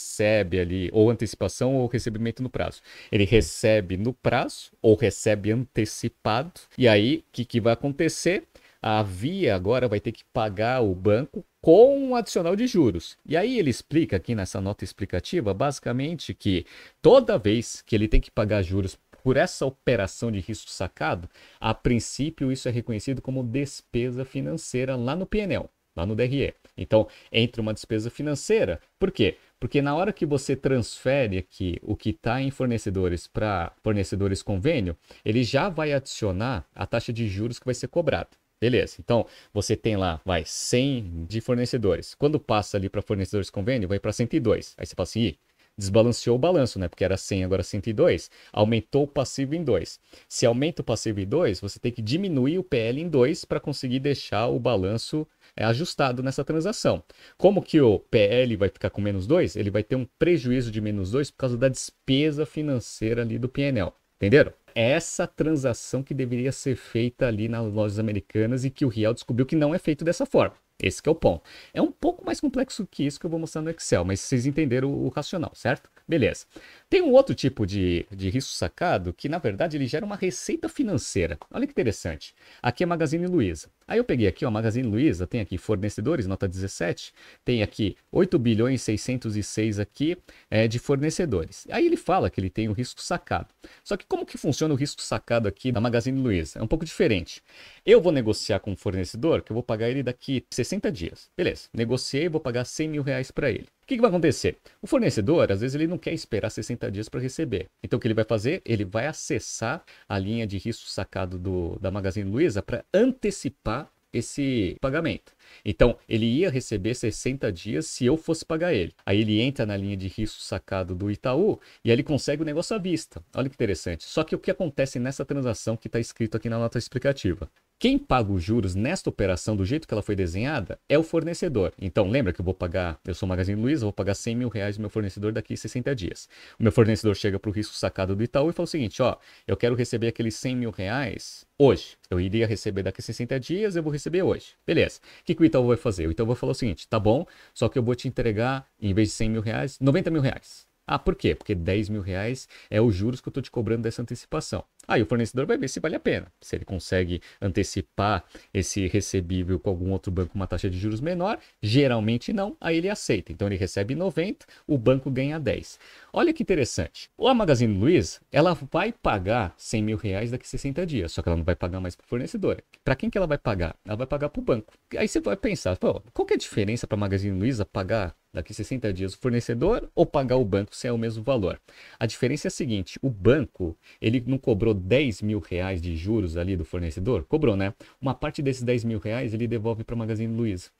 ali 0.60 0.90
ou 0.92 1.10
antecipação 1.10 1.76
ou 1.76 1.86
recebimento 1.86 2.42
no 2.42 2.50
prazo. 2.50 2.80
Ele 3.10 3.24
recebe 3.24 3.96
no 3.96 4.12
prazo 4.12 4.72
ou 4.82 4.94
recebe 4.94 5.50
antecipado. 5.52 6.60
E 6.76 6.86
aí 6.86 7.16
o 7.16 7.24
que, 7.32 7.44
que 7.44 7.60
vai 7.60 7.72
acontecer? 7.72 8.44
A 8.82 9.02
Via 9.02 9.54
agora 9.54 9.86
vai 9.86 10.00
ter 10.00 10.12
que 10.12 10.24
pagar 10.32 10.80
o 10.80 10.94
banco 10.94 11.44
com 11.60 11.98
um 11.98 12.16
adicional 12.16 12.56
de 12.56 12.66
juros. 12.66 13.18
E 13.26 13.36
aí 13.36 13.58
ele 13.58 13.68
explica 13.68 14.16
aqui 14.16 14.34
nessa 14.34 14.60
nota 14.60 14.84
explicativa, 14.84 15.52
basicamente, 15.52 16.32
que 16.32 16.64
toda 17.02 17.38
vez 17.38 17.82
que 17.82 17.94
ele 17.94 18.08
tem 18.08 18.20
que 18.20 18.30
pagar 18.30 18.62
juros 18.62 18.98
por 19.22 19.36
essa 19.36 19.66
operação 19.66 20.32
de 20.32 20.40
risco 20.40 20.70
sacado, 20.70 21.28
a 21.60 21.74
princípio 21.74 22.50
isso 22.50 22.68
é 22.68 22.70
reconhecido 22.70 23.20
como 23.20 23.44
despesa 23.44 24.24
financeira 24.24 24.96
lá 24.96 25.14
no 25.14 25.26
PNL, 25.26 25.68
lá 25.94 26.06
no 26.06 26.16
DRE. 26.16 26.54
Então, 26.76 27.06
entra 27.30 27.60
uma 27.60 27.74
despesa 27.74 28.08
financeira. 28.08 28.80
Por 28.98 29.10
quê? 29.10 29.36
Porque 29.60 29.82
na 29.82 29.94
hora 29.94 30.12
que 30.12 30.24
você 30.24 30.56
transfere 30.56 31.36
aqui 31.36 31.78
o 31.82 31.94
que 31.94 32.10
está 32.10 32.40
em 32.40 32.50
fornecedores 32.50 33.26
para 33.26 33.72
fornecedores 33.82 34.42
convênio, 34.42 34.96
ele 35.22 35.44
já 35.44 35.68
vai 35.68 35.92
adicionar 35.92 36.66
a 36.74 36.86
taxa 36.86 37.12
de 37.12 37.28
juros 37.28 37.58
que 37.58 37.66
vai 37.66 37.74
ser 37.74 37.88
cobrada. 37.88 38.30
Beleza, 38.58 38.96
então 38.98 39.26
você 39.54 39.76
tem 39.76 39.96
lá, 39.96 40.20
vai, 40.24 40.44
100 40.44 41.26
de 41.26 41.40
fornecedores. 41.40 42.14
Quando 42.14 42.40
passa 42.40 42.76
ali 42.76 42.88
para 42.88 43.00
fornecedores 43.00 43.48
convênio, 43.48 43.88
vai 43.88 43.98
para 43.98 44.12
102. 44.12 44.74
Aí 44.76 44.84
você 44.84 44.94
fala 44.94 45.04
assim, 45.04 45.34
desbalanceou 45.78 46.36
o 46.36 46.38
balanço, 46.38 46.78
né? 46.78 46.86
Porque 46.86 47.02
era 47.02 47.16
100, 47.16 47.44
agora 47.44 47.62
102. 47.62 48.30
Aumentou 48.52 49.04
o 49.04 49.08
passivo 49.08 49.54
em 49.54 49.64
2. 49.64 49.98
Se 50.28 50.44
aumenta 50.44 50.82
o 50.82 50.84
passivo 50.84 51.20
em 51.20 51.26
2, 51.26 51.60
você 51.60 51.78
tem 51.78 51.90
que 51.90 52.02
diminuir 52.02 52.58
o 52.58 52.62
PL 52.62 53.00
em 53.00 53.08
2 53.08 53.46
para 53.46 53.58
conseguir 53.58 53.98
deixar 53.98 54.46
o 54.48 54.58
balanço 54.58 55.26
é, 55.56 55.64
ajustado 55.64 56.22
nessa 56.22 56.44
transação. 56.44 57.02
Como 57.36 57.62
que 57.62 57.80
o 57.80 57.98
PL 57.98 58.56
vai 58.56 58.68
ficar 58.68 58.90
com 58.90 59.00
menos 59.00 59.26
2? 59.26 59.56
Ele 59.56 59.70
vai 59.70 59.82
ter 59.82 59.96
um 59.96 60.06
prejuízo 60.18 60.70
de 60.70 60.80
menos 60.80 61.10
2 61.10 61.30
por 61.30 61.36
causa 61.38 61.56
da 61.56 61.68
despesa 61.68 62.46
financeira 62.46 63.22
ali 63.22 63.38
do 63.38 63.48
PNL. 63.48 63.92
Entenderam? 64.16 64.52
É 64.74 64.90
essa 64.92 65.26
transação 65.26 66.02
que 66.02 66.14
deveria 66.14 66.52
ser 66.52 66.76
feita 66.76 67.26
ali 67.26 67.48
nas 67.48 67.66
lojas 67.72 67.98
americanas 67.98 68.64
e 68.64 68.70
que 68.70 68.84
o 68.84 68.88
Riel 68.88 69.14
descobriu 69.14 69.46
que 69.46 69.56
não 69.56 69.74
é 69.74 69.78
feito 69.78 70.04
dessa 70.04 70.24
forma. 70.24 70.54
Esse 70.82 71.02
é 71.04 71.10
o 71.10 71.14
ponto. 71.14 71.42
É 71.74 71.82
um 71.82 71.92
pouco 71.92 72.24
mais 72.24 72.40
complexo 72.40 72.86
que 72.90 73.04
isso 73.04 73.20
que 73.20 73.26
eu 73.26 73.30
vou 73.30 73.38
mostrar 73.38 73.60
no 73.60 73.70
Excel, 73.70 74.04
mas 74.04 74.20
vocês 74.20 74.46
entenderam 74.46 74.90
o, 74.90 75.08
racional, 75.08 75.52
certo? 75.54 75.90
Beleza. 76.08 76.46
Tem 76.88 77.02
um 77.02 77.12
outro 77.12 77.34
tipo 77.34 77.66
de, 77.66 78.06
de 78.10 78.30
risco 78.30 78.52
sacado 78.52 79.12
que, 79.12 79.28
na 79.28 79.38
verdade, 79.38 79.76
ele 79.76 79.86
gera 79.86 80.06
uma 80.06 80.16
receita 80.16 80.68
financeira. 80.68 81.38
Olha 81.50 81.66
que 81.66 81.72
interessante. 81.72 82.34
Aqui 82.62 82.82
é 82.82 82.86
Magazine 82.86 83.26
Luiza. 83.26 83.68
Aí 83.90 83.98
eu 83.98 84.04
peguei 84.04 84.28
aqui, 84.28 84.46
ó, 84.46 84.50
Magazine 84.52 84.86
Luiza, 84.86 85.26
tem 85.26 85.40
aqui 85.40 85.58
fornecedores, 85.58 86.24
nota 86.24 86.46
17, 86.46 87.12
tem 87.44 87.60
aqui 87.60 87.96
8 88.12 88.38
bilhões 88.38 88.82
606 88.82 89.80
aqui 89.80 90.16
é, 90.48 90.68
de 90.68 90.78
fornecedores. 90.78 91.66
Aí 91.68 91.86
ele 91.86 91.96
fala 91.96 92.30
que 92.30 92.40
ele 92.40 92.48
tem 92.48 92.68
o 92.68 92.72
risco 92.72 93.02
sacado. 93.02 93.48
Só 93.82 93.96
que 93.96 94.06
como 94.06 94.24
que 94.24 94.38
funciona 94.38 94.72
o 94.72 94.76
risco 94.76 95.02
sacado 95.02 95.48
aqui 95.48 95.72
da 95.72 95.80
Magazine 95.80 96.20
Luiza? 96.20 96.60
É 96.60 96.62
um 96.62 96.68
pouco 96.68 96.84
diferente. 96.84 97.42
Eu 97.84 98.00
vou 98.00 98.12
negociar 98.12 98.60
com 98.60 98.74
o 98.74 98.76
fornecedor 98.76 99.42
que 99.42 99.50
eu 99.50 99.54
vou 99.54 99.62
pagar 99.64 99.90
ele 99.90 100.04
daqui 100.04 100.46
60 100.50 100.92
dias. 100.92 101.28
Beleza, 101.36 101.68
negociei, 101.74 102.28
vou 102.28 102.40
pagar 102.40 102.66
100 102.66 102.88
mil 102.88 103.02
reais 103.02 103.32
para 103.32 103.50
ele 103.50 103.66
que, 103.90 103.96
que 103.96 104.00
vai 104.00 104.08
acontecer? 104.08 104.56
O 104.80 104.86
fornecedor, 104.86 105.50
às 105.50 105.60
vezes, 105.60 105.74
ele 105.74 105.88
não 105.88 105.98
quer 105.98 106.12
esperar 106.12 106.48
60 106.48 106.90
dias 106.92 107.08
para 107.08 107.20
receber. 107.20 107.66
Então, 107.82 107.96
o 107.96 108.00
que 108.00 108.06
ele 108.06 108.14
vai 108.14 108.24
fazer? 108.24 108.62
Ele 108.64 108.84
vai 108.84 109.06
acessar 109.06 109.82
a 110.08 110.16
linha 110.16 110.46
de 110.46 110.58
risco 110.58 110.88
sacado 110.88 111.38
do, 111.38 111.76
da 111.80 111.90
Magazine 111.90 112.30
Luiza 112.30 112.62
para 112.62 112.84
antecipar 112.94 113.90
esse 114.12 114.76
pagamento. 114.80 115.32
Então, 115.64 115.96
ele 116.08 116.26
ia 116.26 116.50
receber 116.50 116.94
60 116.94 117.50
dias 117.52 117.86
se 117.86 118.06
eu 118.06 118.16
fosse 118.16 118.44
pagar 118.44 118.72
ele. 118.72 118.92
Aí 119.04 119.20
ele 119.20 119.40
entra 119.40 119.66
na 119.66 119.76
linha 119.76 119.96
de 119.96 120.06
risco 120.06 120.40
sacado 120.40 120.94
do 120.94 121.10
Itaú 121.10 121.60
e 121.84 121.90
aí 121.90 121.94
ele 121.96 122.02
consegue 122.02 122.42
o 122.42 122.44
negócio 122.44 122.74
à 122.74 122.78
vista. 122.78 123.22
Olha 123.34 123.48
que 123.48 123.54
interessante. 123.54 124.04
Só 124.04 124.22
que 124.24 124.34
o 124.34 124.38
que 124.38 124.50
acontece 124.50 124.98
nessa 124.98 125.24
transação 125.24 125.76
que 125.76 125.88
está 125.88 125.98
escrito 125.98 126.36
aqui 126.36 126.48
na 126.48 126.58
nota 126.58 126.78
explicativa? 126.78 127.48
Quem 127.80 127.96
paga 127.96 128.30
os 128.30 128.42
juros 128.42 128.74
nesta 128.74 129.08
operação, 129.08 129.56
do 129.56 129.64
jeito 129.64 129.88
que 129.88 129.94
ela 129.94 130.02
foi 130.02 130.14
desenhada, 130.14 130.78
é 130.86 130.98
o 130.98 131.02
fornecedor. 131.02 131.72
Então, 131.80 132.10
lembra 132.10 132.30
que 132.30 132.38
eu 132.38 132.44
vou 132.44 132.52
pagar, 132.52 133.00
eu 133.06 133.14
sou 133.14 133.26
o 133.26 133.30
Magazine 133.30 133.58
Luiza, 133.58 133.86
vou 133.86 133.92
pagar 133.92 134.14
100 134.14 134.36
mil 134.36 134.48
reais 134.50 134.76
do 134.76 134.82
meu 134.82 134.90
fornecedor 134.90 135.32
daqui 135.32 135.54
a 135.54 135.56
60 135.56 135.96
dias. 135.96 136.28
O 136.58 136.62
meu 136.62 136.72
fornecedor 136.72 137.16
chega 137.16 137.38
para 137.38 137.48
o 137.48 137.52
risco 137.54 137.74
sacado 137.74 138.14
do 138.14 138.22
Itaú 138.22 138.50
e 138.50 138.52
fala 138.52 138.64
o 138.64 138.68
seguinte: 138.68 139.00
ó, 139.00 139.16
eu 139.48 139.56
quero 139.56 139.74
receber 139.74 140.08
aqueles 140.08 140.34
100 140.34 140.56
mil 140.56 140.70
reais 140.70 141.46
hoje. 141.56 141.96
Eu 142.10 142.20
iria 142.20 142.46
receber 142.46 142.82
daqui 142.82 143.00
a 143.00 143.02
60 143.02 143.40
dias, 143.40 143.74
eu 143.74 143.82
vou 143.82 143.90
receber 143.90 144.22
hoje. 144.22 144.48
Beleza. 144.66 145.00
O 145.22 145.24
que, 145.24 145.34
que 145.34 145.40
o 145.40 145.44
Itaú 145.46 145.66
vai 145.66 145.78
fazer? 145.78 146.06
O 146.06 146.10
Itaú 146.10 146.26
vai 146.26 146.36
falar 146.36 146.52
o 146.52 146.54
seguinte: 146.54 146.86
tá 146.86 147.00
bom, 147.00 147.26
só 147.54 147.66
que 147.66 147.78
eu 147.78 147.82
vou 147.82 147.94
te 147.94 148.06
entregar, 148.06 148.66
em 148.78 148.92
vez 148.92 149.08
de 149.08 149.14
100 149.14 149.30
mil 149.30 149.40
reais, 149.40 149.78
90 149.80 150.10
mil 150.10 150.20
reais. 150.20 150.69
Ah, 150.90 150.98
por 150.98 151.14
quê? 151.14 151.36
Porque 151.36 151.54
10 151.54 151.88
mil 151.88 152.02
reais 152.02 152.48
é 152.68 152.80
os 152.80 152.92
juros 152.92 153.20
que 153.20 153.28
eu 153.28 153.30
estou 153.30 153.40
te 153.40 153.48
cobrando 153.48 153.82
dessa 153.82 154.02
antecipação. 154.02 154.64
Aí 154.88 155.00
o 155.00 155.06
fornecedor 155.06 155.46
vai 155.46 155.56
ver 155.56 155.68
se 155.68 155.78
vale 155.78 155.94
a 155.94 156.00
pena. 156.00 156.26
Se 156.40 156.56
ele 156.56 156.64
consegue 156.64 157.22
antecipar 157.40 158.24
esse 158.52 158.88
recebível 158.88 159.60
com 159.60 159.70
algum 159.70 159.92
outro 159.92 160.10
banco 160.10 160.34
uma 160.34 160.48
taxa 160.48 160.68
de 160.68 160.76
juros 160.76 161.00
menor, 161.00 161.38
geralmente 161.62 162.32
não, 162.32 162.56
aí 162.60 162.78
ele 162.78 162.88
aceita. 162.88 163.30
Então 163.30 163.46
ele 163.46 163.56
recebe 163.56 163.94
90, 163.94 164.44
o 164.66 164.76
banco 164.76 165.08
ganha 165.12 165.38
10. 165.38 165.78
Olha 166.12 166.32
que 166.32 166.42
interessante. 166.42 167.08
A 167.20 167.32
Magazine 167.32 167.78
Luiza, 167.78 168.18
ela 168.32 168.58
vai 168.72 168.92
pagar 168.92 169.54
100 169.56 169.82
mil 169.84 169.96
reais 169.96 170.32
daqui 170.32 170.44
a 170.44 170.48
60 170.48 170.84
dias, 170.84 171.12
só 171.12 171.22
que 171.22 171.28
ela 171.28 171.36
não 171.36 171.44
vai 171.44 171.54
pagar 171.54 171.78
mais 171.78 171.94
para 171.94 172.04
o 172.04 172.08
fornecedor. 172.08 172.60
Para 172.82 172.96
quem 172.96 173.08
que 173.08 173.16
ela 173.16 173.28
vai 173.28 173.38
pagar? 173.38 173.76
Ela 173.84 173.96
vai 173.96 174.08
pagar 174.08 174.28
para 174.28 174.40
o 174.40 174.44
banco. 174.44 174.72
Aí 174.96 175.06
você 175.06 175.20
vai 175.20 175.36
pensar, 175.36 175.78
qual 175.78 176.26
que 176.26 176.34
é 176.34 176.36
a 176.36 176.38
diferença 176.38 176.88
para 176.88 176.96
a 176.96 176.98
Magazine 176.98 177.38
Luiza 177.38 177.64
pagar 177.64 178.16
daqui 178.32 178.52
a 178.52 178.54
60 178.54 178.92
dias 178.92 179.14
o 179.14 179.18
fornecedor 179.18 179.90
ou 179.94 180.06
pagar 180.06 180.36
o 180.36 180.44
banco 180.44 180.74
se 180.74 180.86
é 180.86 180.92
o 180.92 180.98
mesmo 180.98 181.22
valor. 181.22 181.60
A 181.98 182.06
diferença 182.06 182.46
é 182.46 182.50
a 182.50 182.52
seguinte: 182.52 182.98
o 183.02 183.10
banco 183.10 183.76
ele 184.00 184.22
não 184.26 184.38
cobrou 184.38 184.74
10 184.74 185.22
mil 185.22 185.40
reais 185.40 185.80
de 185.80 185.96
juros 185.96 186.36
ali 186.36 186.56
do 186.56 186.64
fornecedor? 186.64 187.24
Cobrou, 187.24 187.56
né? 187.56 187.74
Uma 188.00 188.14
parte 188.14 188.42
desses 188.42 188.62
10 188.62 188.84
mil 188.84 188.98
reais 188.98 189.34
ele 189.34 189.46
devolve 189.46 189.84
para 189.84 189.94
a 189.94 189.98
Magazine 189.98 190.34
Luiza. 190.34 190.70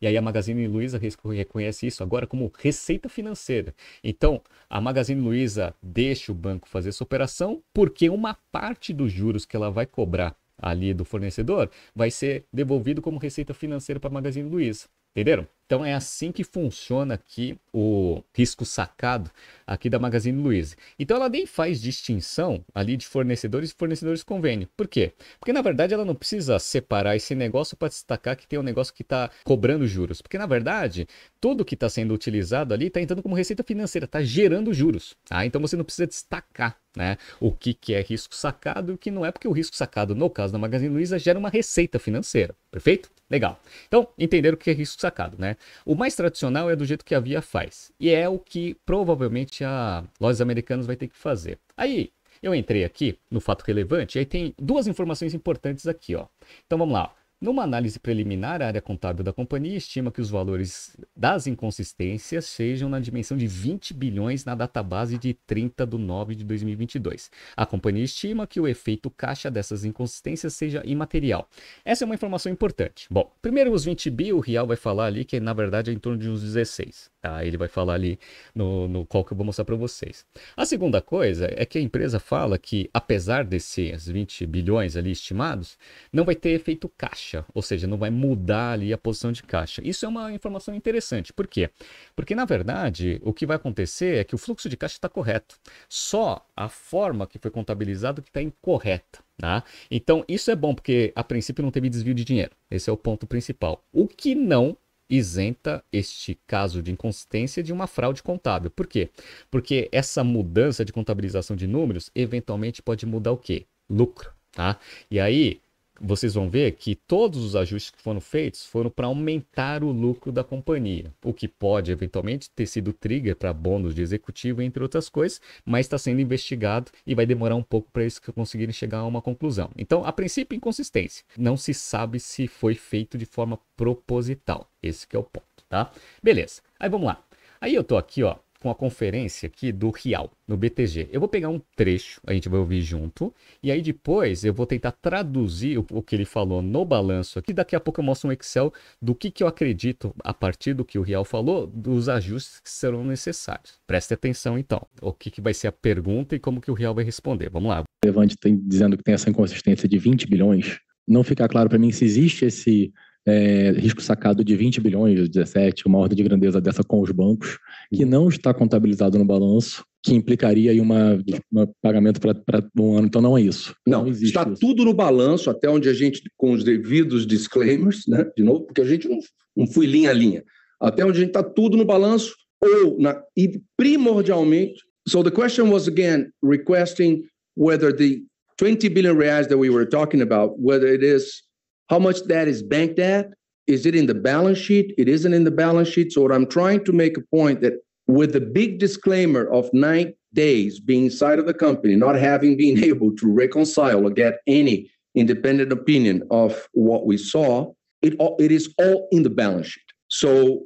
E 0.00 0.06
aí 0.06 0.16
a 0.16 0.22
Magazine 0.22 0.66
Luiza 0.66 0.98
reconhece 0.98 1.86
isso 1.86 2.02
agora 2.02 2.26
como 2.26 2.50
receita 2.58 3.08
financeira. 3.08 3.74
Então, 4.02 4.40
a 4.70 4.80
Magazine 4.80 5.20
Luiza 5.20 5.74
deixa 5.82 6.32
o 6.32 6.34
banco 6.34 6.68
fazer 6.68 6.88
essa 6.88 7.04
operação 7.04 7.62
porque 7.74 8.08
uma 8.08 8.34
parte 8.50 8.92
dos 8.92 9.12
juros 9.12 9.44
que 9.44 9.56
ela 9.56 9.70
vai 9.70 9.86
cobrar 9.86 10.34
ali 10.58 10.94
do 10.94 11.04
fornecedor 11.04 11.70
vai 11.94 12.10
ser 12.10 12.44
devolvido 12.52 13.02
como 13.02 13.18
receita 13.18 13.52
financeira 13.52 14.00
para 14.00 14.08
a 14.08 14.12
Magazine 14.12 14.48
Luiza. 14.48 14.86
Entenderam? 15.14 15.46
Então 15.66 15.84
é 15.84 15.92
assim 15.92 16.30
que 16.30 16.44
funciona 16.44 17.14
aqui 17.14 17.58
o 17.72 18.22
risco 18.32 18.64
sacado 18.64 19.30
aqui 19.66 19.90
da 19.90 19.98
Magazine 19.98 20.40
Luiza. 20.40 20.76
Então 20.96 21.16
ela 21.16 21.28
nem 21.28 21.44
faz 21.44 21.80
distinção 21.80 22.64
ali 22.72 22.96
de 22.96 23.04
fornecedores 23.04 23.70
e 23.70 23.74
fornecedores 23.74 24.22
convênio. 24.22 24.68
Por 24.76 24.86
quê? 24.86 25.12
Porque 25.40 25.52
na 25.52 25.60
verdade 25.60 25.92
ela 25.92 26.04
não 26.04 26.14
precisa 26.14 26.58
separar 26.60 27.16
esse 27.16 27.34
negócio 27.34 27.76
para 27.76 27.88
destacar 27.88 28.36
que 28.36 28.46
tem 28.46 28.58
um 28.58 28.62
negócio 28.62 28.94
que 28.94 29.02
está 29.02 29.28
cobrando 29.42 29.88
juros. 29.88 30.22
Porque 30.22 30.38
na 30.38 30.46
verdade 30.46 31.08
tudo 31.40 31.64
que 31.64 31.74
está 31.74 31.88
sendo 31.88 32.14
utilizado 32.14 32.72
ali 32.72 32.86
está 32.86 33.00
entrando 33.00 33.22
como 33.22 33.34
receita 33.34 33.64
financeira, 33.64 34.04
está 34.04 34.22
gerando 34.22 34.72
juros. 34.72 35.16
Tá? 35.28 35.44
Então 35.44 35.60
você 35.60 35.76
não 35.76 35.84
precisa 35.84 36.06
destacar 36.06 36.78
né, 36.96 37.18
o 37.38 37.52
que, 37.52 37.74
que 37.74 37.94
é 37.94 38.00
risco 38.00 38.34
sacado 38.34 38.90
e 38.90 38.94
o 38.94 38.98
que 38.98 39.10
não 39.10 39.24
é, 39.24 39.30
porque 39.30 39.46
o 39.46 39.52
risco 39.52 39.76
sacado, 39.76 40.14
no 40.14 40.30
caso 40.30 40.52
da 40.52 40.58
Magazine 40.58 40.92
Luiza, 40.92 41.18
gera 41.18 41.38
uma 41.38 41.50
receita 41.50 41.98
financeira. 41.98 42.54
Perfeito? 42.70 43.10
Legal. 43.28 43.60
Então, 43.86 44.08
entenderam 44.16 44.54
o 44.54 44.58
que 44.58 44.70
é 44.70 44.72
risco 44.72 45.00
sacado, 45.00 45.36
né? 45.38 45.55
O 45.84 45.94
mais 45.94 46.14
tradicional 46.14 46.70
é 46.70 46.76
do 46.76 46.84
jeito 46.84 47.04
que 47.04 47.14
a 47.14 47.20
Via 47.20 47.42
faz. 47.42 47.92
E 47.98 48.10
é 48.10 48.28
o 48.28 48.38
que 48.38 48.74
provavelmente 48.86 49.64
a 49.64 50.04
Lojas 50.20 50.40
Americanas 50.40 50.86
vai 50.86 50.96
ter 50.96 51.08
que 51.08 51.16
fazer. 51.16 51.58
Aí, 51.76 52.10
Eu 52.42 52.54
entrei 52.54 52.84
aqui 52.84 53.18
no 53.30 53.40
fato 53.40 53.62
relevante 53.62 54.18
e 54.18 54.20
aí 54.20 54.26
tem 54.26 54.54
duas 54.58 54.86
informações 54.86 55.34
importantes 55.34 55.86
aqui, 55.86 56.14
ó. 56.14 56.26
Então 56.66 56.78
vamos 56.78 56.92
lá. 56.94 57.12
Numa 57.38 57.64
análise 57.64 58.00
preliminar, 58.00 58.62
a 58.62 58.66
área 58.68 58.80
contábil 58.80 59.22
da 59.22 59.30
companhia 59.30 59.76
estima 59.76 60.10
que 60.10 60.22
os 60.22 60.30
valores 60.30 60.96
das 61.14 61.46
inconsistências 61.46 62.46
sejam 62.46 62.88
na 62.88 62.98
dimensão 62.98 63.36
de 63.36 63.46
20 63.46 63.92
bilhões 63.92 64.46
na 64.46 64.54
database 64.54 65.18
de 65.18 65.34
30 65.34 65.86
de 65.86 65.98
9 65.98 66.34
de 66.34 66.42
2022. 66.44 67.30
A 67.54 67.66
companhia 67.66 68.04
estima 68.04 68.46
que 68.46 68.58
o 68.58 68.66
efeito 68.66 69.10
caixa 69.10 69.50
dessas 69.50 69.84
inconsistências 69.84 70.54
seja 70.54 70.82
imaterial. 70.86 71.46
Essa 71.84 72.04
é 72.04 72.06
uma 72.06 72.14
informação 72.14 72.50
importante. 72.50 73.06
Bom, 73.10 73.30
primeiro 73.42 73.70
os 73.70 73.84
20 73.84 74.08
bi, 74.08 74.32
o 74.32 74.40
Real 74.40 74.66
vai 74.66 74.76
falar 74.78 75.04
ali 75.04 75.22
que 75.22 75.38
na 75.38 75.52
verdade 75.52 75.90
é 75.90 75.94
em 75.94 75.98
torno 75.98 76.18
de 76.18 76.30
uns 76.30 76.40
16. 76.40 77.10
Tá? 77.26 77.44
Ele 77.44 77.56
vai 77.56 77.66
falar 77.66 77.94
ali 77.94 78.20
no, 78.54 78.86
no 78.86 79.04
qual 79.04 79.24
que 79.24 79.32
eu 79.32 79.36
vou 79.36 79.44
mostrar 79.44 79.64
para 79.64 79.74
vocês. 79.74 80.24
A 80.56 80.64
segunda 80.64 81.02
coisa 81.02 81.52
é 81.56 81.66
que 81.66 81.76
a 81.76 81.80
empresa 81.80 82.20
fala 82.20 82.56
que 82.56 82.88
apesar 82.94 83.44
desses 83.44 84.06
20 84.06 84.46
bilhões 84.46 84.96
ali 84.96 85.10
estimados, 85.10 85.76
não 86.12 86.24
vai 86.24 86.36
ter 86.36 86.50
efeito 86.50 86.88
caixa 86.96 87.44
ou 87.52 87.62
seja, 87.62 87.84
não 87.88 87.98
vai 87.98 88.10
mudar 88.10 88.74
ali 88.74 88.92
a 88.92 88.98
posição 88.98 89.32
de 89.32 89.42
caixa. 89.42 89.82
Isso 89.84 90.06
é 90.06 90.08
uma 90.08 90.32
informação 90.32 90.72
interessante. 90.72 91.32
Por 91.32 91.48
quê? 91.48 91.68
Porque, 92.14 92.32
na 92.32 92.44
verdade, 92.44 93.20
o 93.24 93.32
que 93.32 93.44
vai 93.44 93.56
acontecer 93.56 94.18
é 94.18 94.22
que 94.22 94.36
o 94.36 94.38
fluxo 94.38 94.68
de 94.68 94.76
caixa 94.76 94.94
está 94.94 95.08
correto. 95.08 95.58
Só 95.88 96.46
a 96.56 96.68
forma 96.68 97.26
que 97.26 97.40
foi 97.40 97.50
contabilizado 97.50 98.22
que 98.22 98.28
está 98.28 98.40
incorreta. 98.40 99.18
Tá? 99.36 99.64
Então, 99.90 100.24
isso 100.28 100.48
é 100.48 100.54
bom, 100.54 100.74
porque 100.76 101.12
a 101.16 101.24
princípio 101.24 101.64
não 101.64 101.72
teve 101.72 101.90
desvio 101.90 102.14
de 102.14 102.24
dinheiro. 102.24 102.52
Esse 102.70 102.88
é 102.88 102.92
o 102.92 102.96
ponto 102.96 103.26
principal. 103.26 103.84
O 103.92 104.06
que 104.06 104.34
não 104.34 104.76
isenta 105.08 105.84
este 105.92 106.38
caso 106.46 106.82
de 106.82 106.90
inconsistência 106.92 107.62
de 107.62 107.72
uma 107.72 107.86
fraude 107.86 108.22
contábil. 108.22 108.70
Por 108.70 108.86
quê? 108.86 109.10
Porque 109.50 109.88
essa 109.92 110.24
mudança 110.24 110.84
de 110.84 110.92
contabilização 110.92 111.56
de 111.56 111.66
números 111.66 112.10
eventualmente 112.14 112.82
pode 112.82 113.06
mudar 113.06 113.32
o 113.32 113.36
quê? 113.36 113.66
Lucro. 113.88 114.30
Tá? 114.52 114.78
E 115.10 115.20
aí, 115.20 115.60
vocês 116.00 116.34
vão 116.34 116.48
ver 116.48 116.72
que 116.72 116.94
todos 116.94 117.42
os 117.44 117.56
ajustes 117.56 117.90
que 117.90 118.02
foram 118.02 118.20
feitos 118.20 118.66
foram 118.66 118.90
para 118.90 119.06
aumentar 119.06 119.82
o 119.82 119.90
lucro 119.90 120.30
da 120.30 120.44
companhia, 120.44 121.12
o 121.24 121.32
que 121.32 121.48
pode 121.48 121.90
eventualmente 121.90 122.50
ter 122.50 122.66
sido 122.66 122.92
trigger 122.92 123.36
para 123.36 123.52
bônus 123.52 123.94
de 123.94 124.02
executivo, 124.02 124.62
entre 124.62 124.82
outras 124.82 125.08
coisas, 125.08 125.40
mas 125.64 125.86
está 125.86 125.98
sendo 125.98 126.20
investigado 126.20 126.90
e 127.06 127.14
vai 127.14 127.26
demorar 127.26 127.56
um 127.56 127.62
pouco 127.62 127.90
para 127.90 128.02
eles 128.02 128.18
conseguirem 128.18 128.72
chegar 128.72 128.98
a 128.98 129.06
uma 129.06 129.22
conclusão. 129.22 129.70
Então, 129.76 130.04
a 130.04 130.12
princípio, 130.12 130.56
inconsistência. 130.56 131.24
Não 131.36 131.56
se 131.56 131.72
sabe 131.74 132.20
se 132.20 132.46
foi 132.46 132.74
feito 132.74 133.18
de 133.18 133.26
forma 133.26 133.58
proposital. 133.76 134.70
Esse 134.82 135.06
é 135.12 135.18
o 135.18 135.22
ponto, 135.22 135.64
tá? 135.68 135.90
Beleza. 136.22 136.62
Aí 136.78 136.88
vamos 136.88 137.06
lá. 137.06 137.22
Aí 137.60 137.74
eu 137.74 137.82
tô 137.82 137.96
aqui, 137.96 138.22
ó, 138.22 138.36
com 138.60 138.70
a 138.70 138.74
conferência 138.74 139.46
aqui 139.46 139.72
do 139.72 139.90
Rial, 139.90 140.30
no 140.46 140.56
BTG. 140.56 141.08
Eu 141.12 141.20
vou 141.20 141.28
pegar 141.28 141.48
um 141.48 141.60
trecho, 141.74 142.20
a 142.26 142.32
gente 142.32 142.48
vai 142.48 142.58
ouvir 142.58 142.80
junto, 142.80 143.32
e 143.62 143.70
aí 143.70 143.82
depois 143.82 144.44
eu 144.44 144.52
vou 144.52 144.66
tentar 144.66 144.92
traduzir 144.92 145.78
o, 145.78 145.86
o 145.90 146.02
que 146.02 146.14
ele 146.14 146.24
falou 146.24 146.62
no 146.62 146.84
balanço 146.84 147.38
aqui. 147.38 147.52
Daqui 147.52 147.76
a 147.76 147.80
pouco 147.80 148.00
eu 148.00 148.04
mostro 148.04 148.28
um 148.28 148.32
Excel 148.32 148.72
do 149.00 149.14
que, 149.14 149.30
que 149.30 149.42
eu 149.42 149.46
acredito, 149.46 150.14
a 150.22 150.34
partir 150.34 150.74
do 150.74 150.84
que 150.84 150.98
o 150.98 151.02
Rial 151.02 151.24
falou, 151.24 151.66
dos 151.66 152.08
ajustes 152.08 152.60
que 152.60 152.70
serão 152.70 153.04
necessários. 153.04 153.78
Preste 153.86 154.14
atenção 154.14 154.58
então, 154.58 154.86
o 155.00 155.12
que, 155.12 155.30
que 155.30 155.40
vai 155.40 155.54
ser 155.54 155.68
a 155.68 155.72
pergunta 155.72 156.34
e 156.34 156.38
como 156.38 156.60
que 156.60 156.70
o 156.70 156.74
Rial 156.74 156.94
vai 156.94 157.04
responder. 157.04 157.50
Vamos 157.50 157.68
lá. 157.68 157.84
Levante 158.04 158.36
tem, 158.36 158.56
dizendo 158.56 158.96
que 158.96 159.02
tem 159.02 159.14
essa 159.14 159.30
inconsistência 159.30 159.88
de 159.88 159.98
20 159.98 160.26
bilhões. 160.28 160.78
Não 161.06 161.22
fica 161.22 161.48
claro 161.48 161.68
para 161.68 161.78
mim 161.78 161.92
se 161.92 162.04
existe 162.04 162.44
esse 162.44 162.92
é, 163.26 163.72
risco 163.72 164.00
sacado 164.00 164.44
de 164.44 164.54
20 164.54 164.80
bilhões, 164.80 165.28
17, 165.28 165.86
uma 165.86 165.98
ordem 165.98 166.16
de 166.16 166.22
grandeza 166.22 166.60
dessa 166.60 166.84
com 166.84 167.00
os 167.00 167.10
bancos, 167.10 167.58
que 167.92 168.04
não 168.04 168.28
está 168.28 168.54
contabilizado 168.54 169.18
no 169.18 169.24
balanço, 169.24 169.84
que 170.02 170.14
implicaria 170.14 170.70
aí 170.70 170.80
uma, 170.80 171.20
uma 171.50 171.68
pagamento 171.82 172.20
para 172.20 172.64
um 172.78 172.96
ano. 172.96 173.08
Então 173.08 173.20
não 173.20 173.36
é 173.36 173.42
isso. 173.42 173.74
Não, 173.86 174.04
não 174.04 174.10
está 174.12 174.42
isso. 174.42 174.60
tudo 174.60 174.84
no 174.84 174.94
balanço, 174.94 175.50
até 175.50 175.68
onde 175.68 175.88
a 175.88 175.92
gente, 175.92 176.22
com 176.36 176.52
os 176.52 176.62
devidos 176.62 177.26
disclaimers, 177.26 178.04
né? 178.06 178.24
De 178.36 178.44
novo, 178.44 178.66
porque 178.66 178.80
a 178.80 178.84
gente 178.84 179.08
não, 179.08 179.18
não 179.56 179.66
foi 179.66 179.86
linha 179.86 180.10
a 180.10 180.14
linha. 180.14 180.44
Até 180.80 181.04
onde 181.04 181.18
a 181.18 181.20
gente 181.20 181.30
está 181.30 181.42
tudo 181.42 181.76
no 181.76 181.84
balanço, 181.84 182.34
ou 182.62 183.00
na, 183.00 183.20
e 183.36 183.60
primordialmente. 183.76 184.80
So 185.08 185.22
the 185.22 185.30
question 185.30 185.70
was 185.70 185.88
again 185.88 186.30
requesting 186.42 187.24
whether 187.56 187.92
the 187.92 188.22
20 188.58 188.88
billion 188.88 189.16
reais 189.16 189.48
that 189.48 189.58
we 189.58 189.70
were 189.70 189.86
talking 189.86 190.22
about, 190.22 190.58
whether 190.58 190.86
it 190.86 191.04
is 191.04 191.45
How 191.88 191.98
much 191.98 192.22
that 192.24 192.48
is 192.48 192.62
banked 192.62 192.98
at? 192.98 193.30
Is 193.66 193.86
it 193.86 193.94
in 193.94 194.06
the 194.06 194.14
balance 194.14 194.58
sheet? 194.58 194.94
It 194.96 195.08
isn't 195.08 195.32
in 195.32 195.44
the 195.44 195.50
balance 195.50 195.88
sheet. 195.88 196.12
So, 196.12 196.22
what 196.22 196.32
I'm 196.32 196.48
trying 196.48 196.84
to 196.84 196.92
make 196.92 197.16
a 197.16 197.22
point 197.34 197.60
that 197.62 197.74
with 198.06 198.32
the 198.32 198.40
big 198.40 198.78
disclaimer 198.78 199.46
of 199.52 199.68
nine 199.72 200.14
days 200.32 200.78
being 200.78 201.04
inside 201.04 201.38
of 201.38 201.46
the 201.46 201.54
company, 201.54 201.96
not 201.96 202.14
having 202.14 202.56
been 202.56 202.82
able 202.84 203.14
to 203.16 203.32
reconcile 203.32 204.06
or 204.06 204.10
get 204.10 204.38
any 204.46 204.90
independent 205.14 205.72
opinion 205.72 206.22
of 206.30 206.68
what 206.72 207.06
we 207.06 207.16
saw, 207.16 207.72
it, 208.02 208.14
it 208.38 208.52
is 208.52 208.72
all 208.78 209.08
in 209.10 209.22
the 209.22 209.30
balance 209.30 209.66
sheet. 209.66 209.82
So 210.08 210.62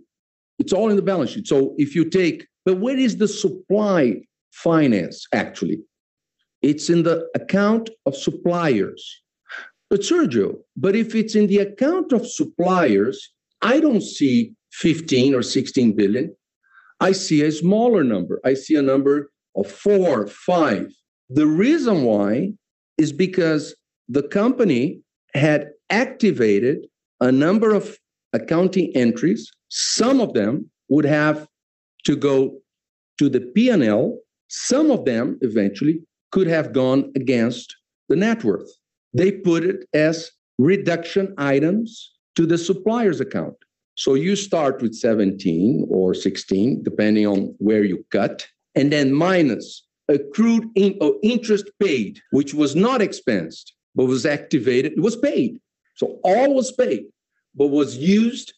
it's 0.59 0.73
all 0.73 0.91
in 0.91 0.97
the 0.97 1.03
balance 1.03 1.31
sheet. 1.31 1.47
So 1.47 1.75
if 1.79 1.95
you 1.95 2.09
take, 2.09 2.47
but 2.65 2.79
where 2.79 2.99
is 2.99 3.17
the 3.17 3.29
supply 3.29 4.21
finance 4.53 5.27
actually? 5.33 5.81
It's 6.61 6.91
in 6.91 7.05
the 7.05 7.27
account 7.35 7.89
of 8.05 8.15
suppliers. 8.15 9.20
But 9.91 10.03
Sergio, 10.03 10.55
but 10.77 10.95
if 10.95 11.17
it's 11.17 11.35
in 11.35 11.49
the 11.49 11.59
account 11.59 12.13
of 12.13 12.25
suppliers, 12.25 13.29
I 13.61 13.81
don't 13.81 14.03
see 14.03 14.55
15 14.73 15.35
or 15.35 15.43
16 15.43 15.97
billion. 15.97 16.35
I 17.01 17.11
see 17.11 17.43
a 17.43 17.51
smaller 17.51 18.05
number. 18.05 18.41
I 18.45 18.55
see 18.55 18.77
a 18.77 18.83
number 18.83 19.33
of 19.57 19.67
four, 19.67 20.29
five. 20.29 20.93
The 21.29 21.47
reason 21.47 22.05
why 22.05 22.53
is 22.99 23.13
because 23.13 23.75
the 24.09 24.23
company 24.23 25.01
had 25.35 25.71
activated 25.91 26.87
a 27.21 27.33
number 27.33 27.75
of 27.75 27.99
accounting 28.33 28.93
entries. 28.95 29.51
Some 29.71 30.21
of 30.21 30.35
them 30.35 30.71
would 30.89 31.05
have 31.05 31.49
to 32.05 32.15
go 32.15 32.61
to 33.19 33.29
the 33.29 33.41
P&L. 33.41 34.19
Some 34.49 34.93
of 34.93 35.05
them 35.05 35.37
eventually 35.41 36.01
could 36.31 36.47
have 36.47 36.73
gone 36.73 37.11
against 37.17 37.75
the 38.09 38.17
net 38.17 38.45
worth 38.45 38.71
they 39.13 39.33
put 39.33 39.65
it 39.65 39.87
as 39.95 40.31
reduction 40.59 41.35
items 41.39 42.13
to 42.37 42.47
the 42.47 42.59
supplier's 42.59 43.21
account. 43.21 43.57
So 43.97 44.15
you 44.15 44.37
start 44.37 44.81
with 44.81 44.95
17 44.95 45.87
or 45.91 46.15
16, 46.15 46.83
depending 46.83 47.27
on 47.27 47.55
where 47.59 47.85
you 47.85 48.05
cut, 48.11 48.47
and 48.75 48.93
then 48.93 49.13
minus 49.13 49.87
accrued 50.09 50.65
in, 50.75 50.97
or 51.01 51.17
interest 51.23 51.71
paid, 51.81 52.21
which 52.31 52.55
was 52.55 52.75
not 52.75 53.01
expensed, 53.01 53.73
but 53.95 54.07
was 54.07 54.27
activated. 54.27 54.93
It 54.93 55.01
was 55.01 55.17
paid. 55.17 55.61
So 55.97 56.19
all 56.25 56.55
was 56.55 56.73
paid, 56.73 57.05
but 57.55 57.69
was 57.69 57.97
used 57.97 58.55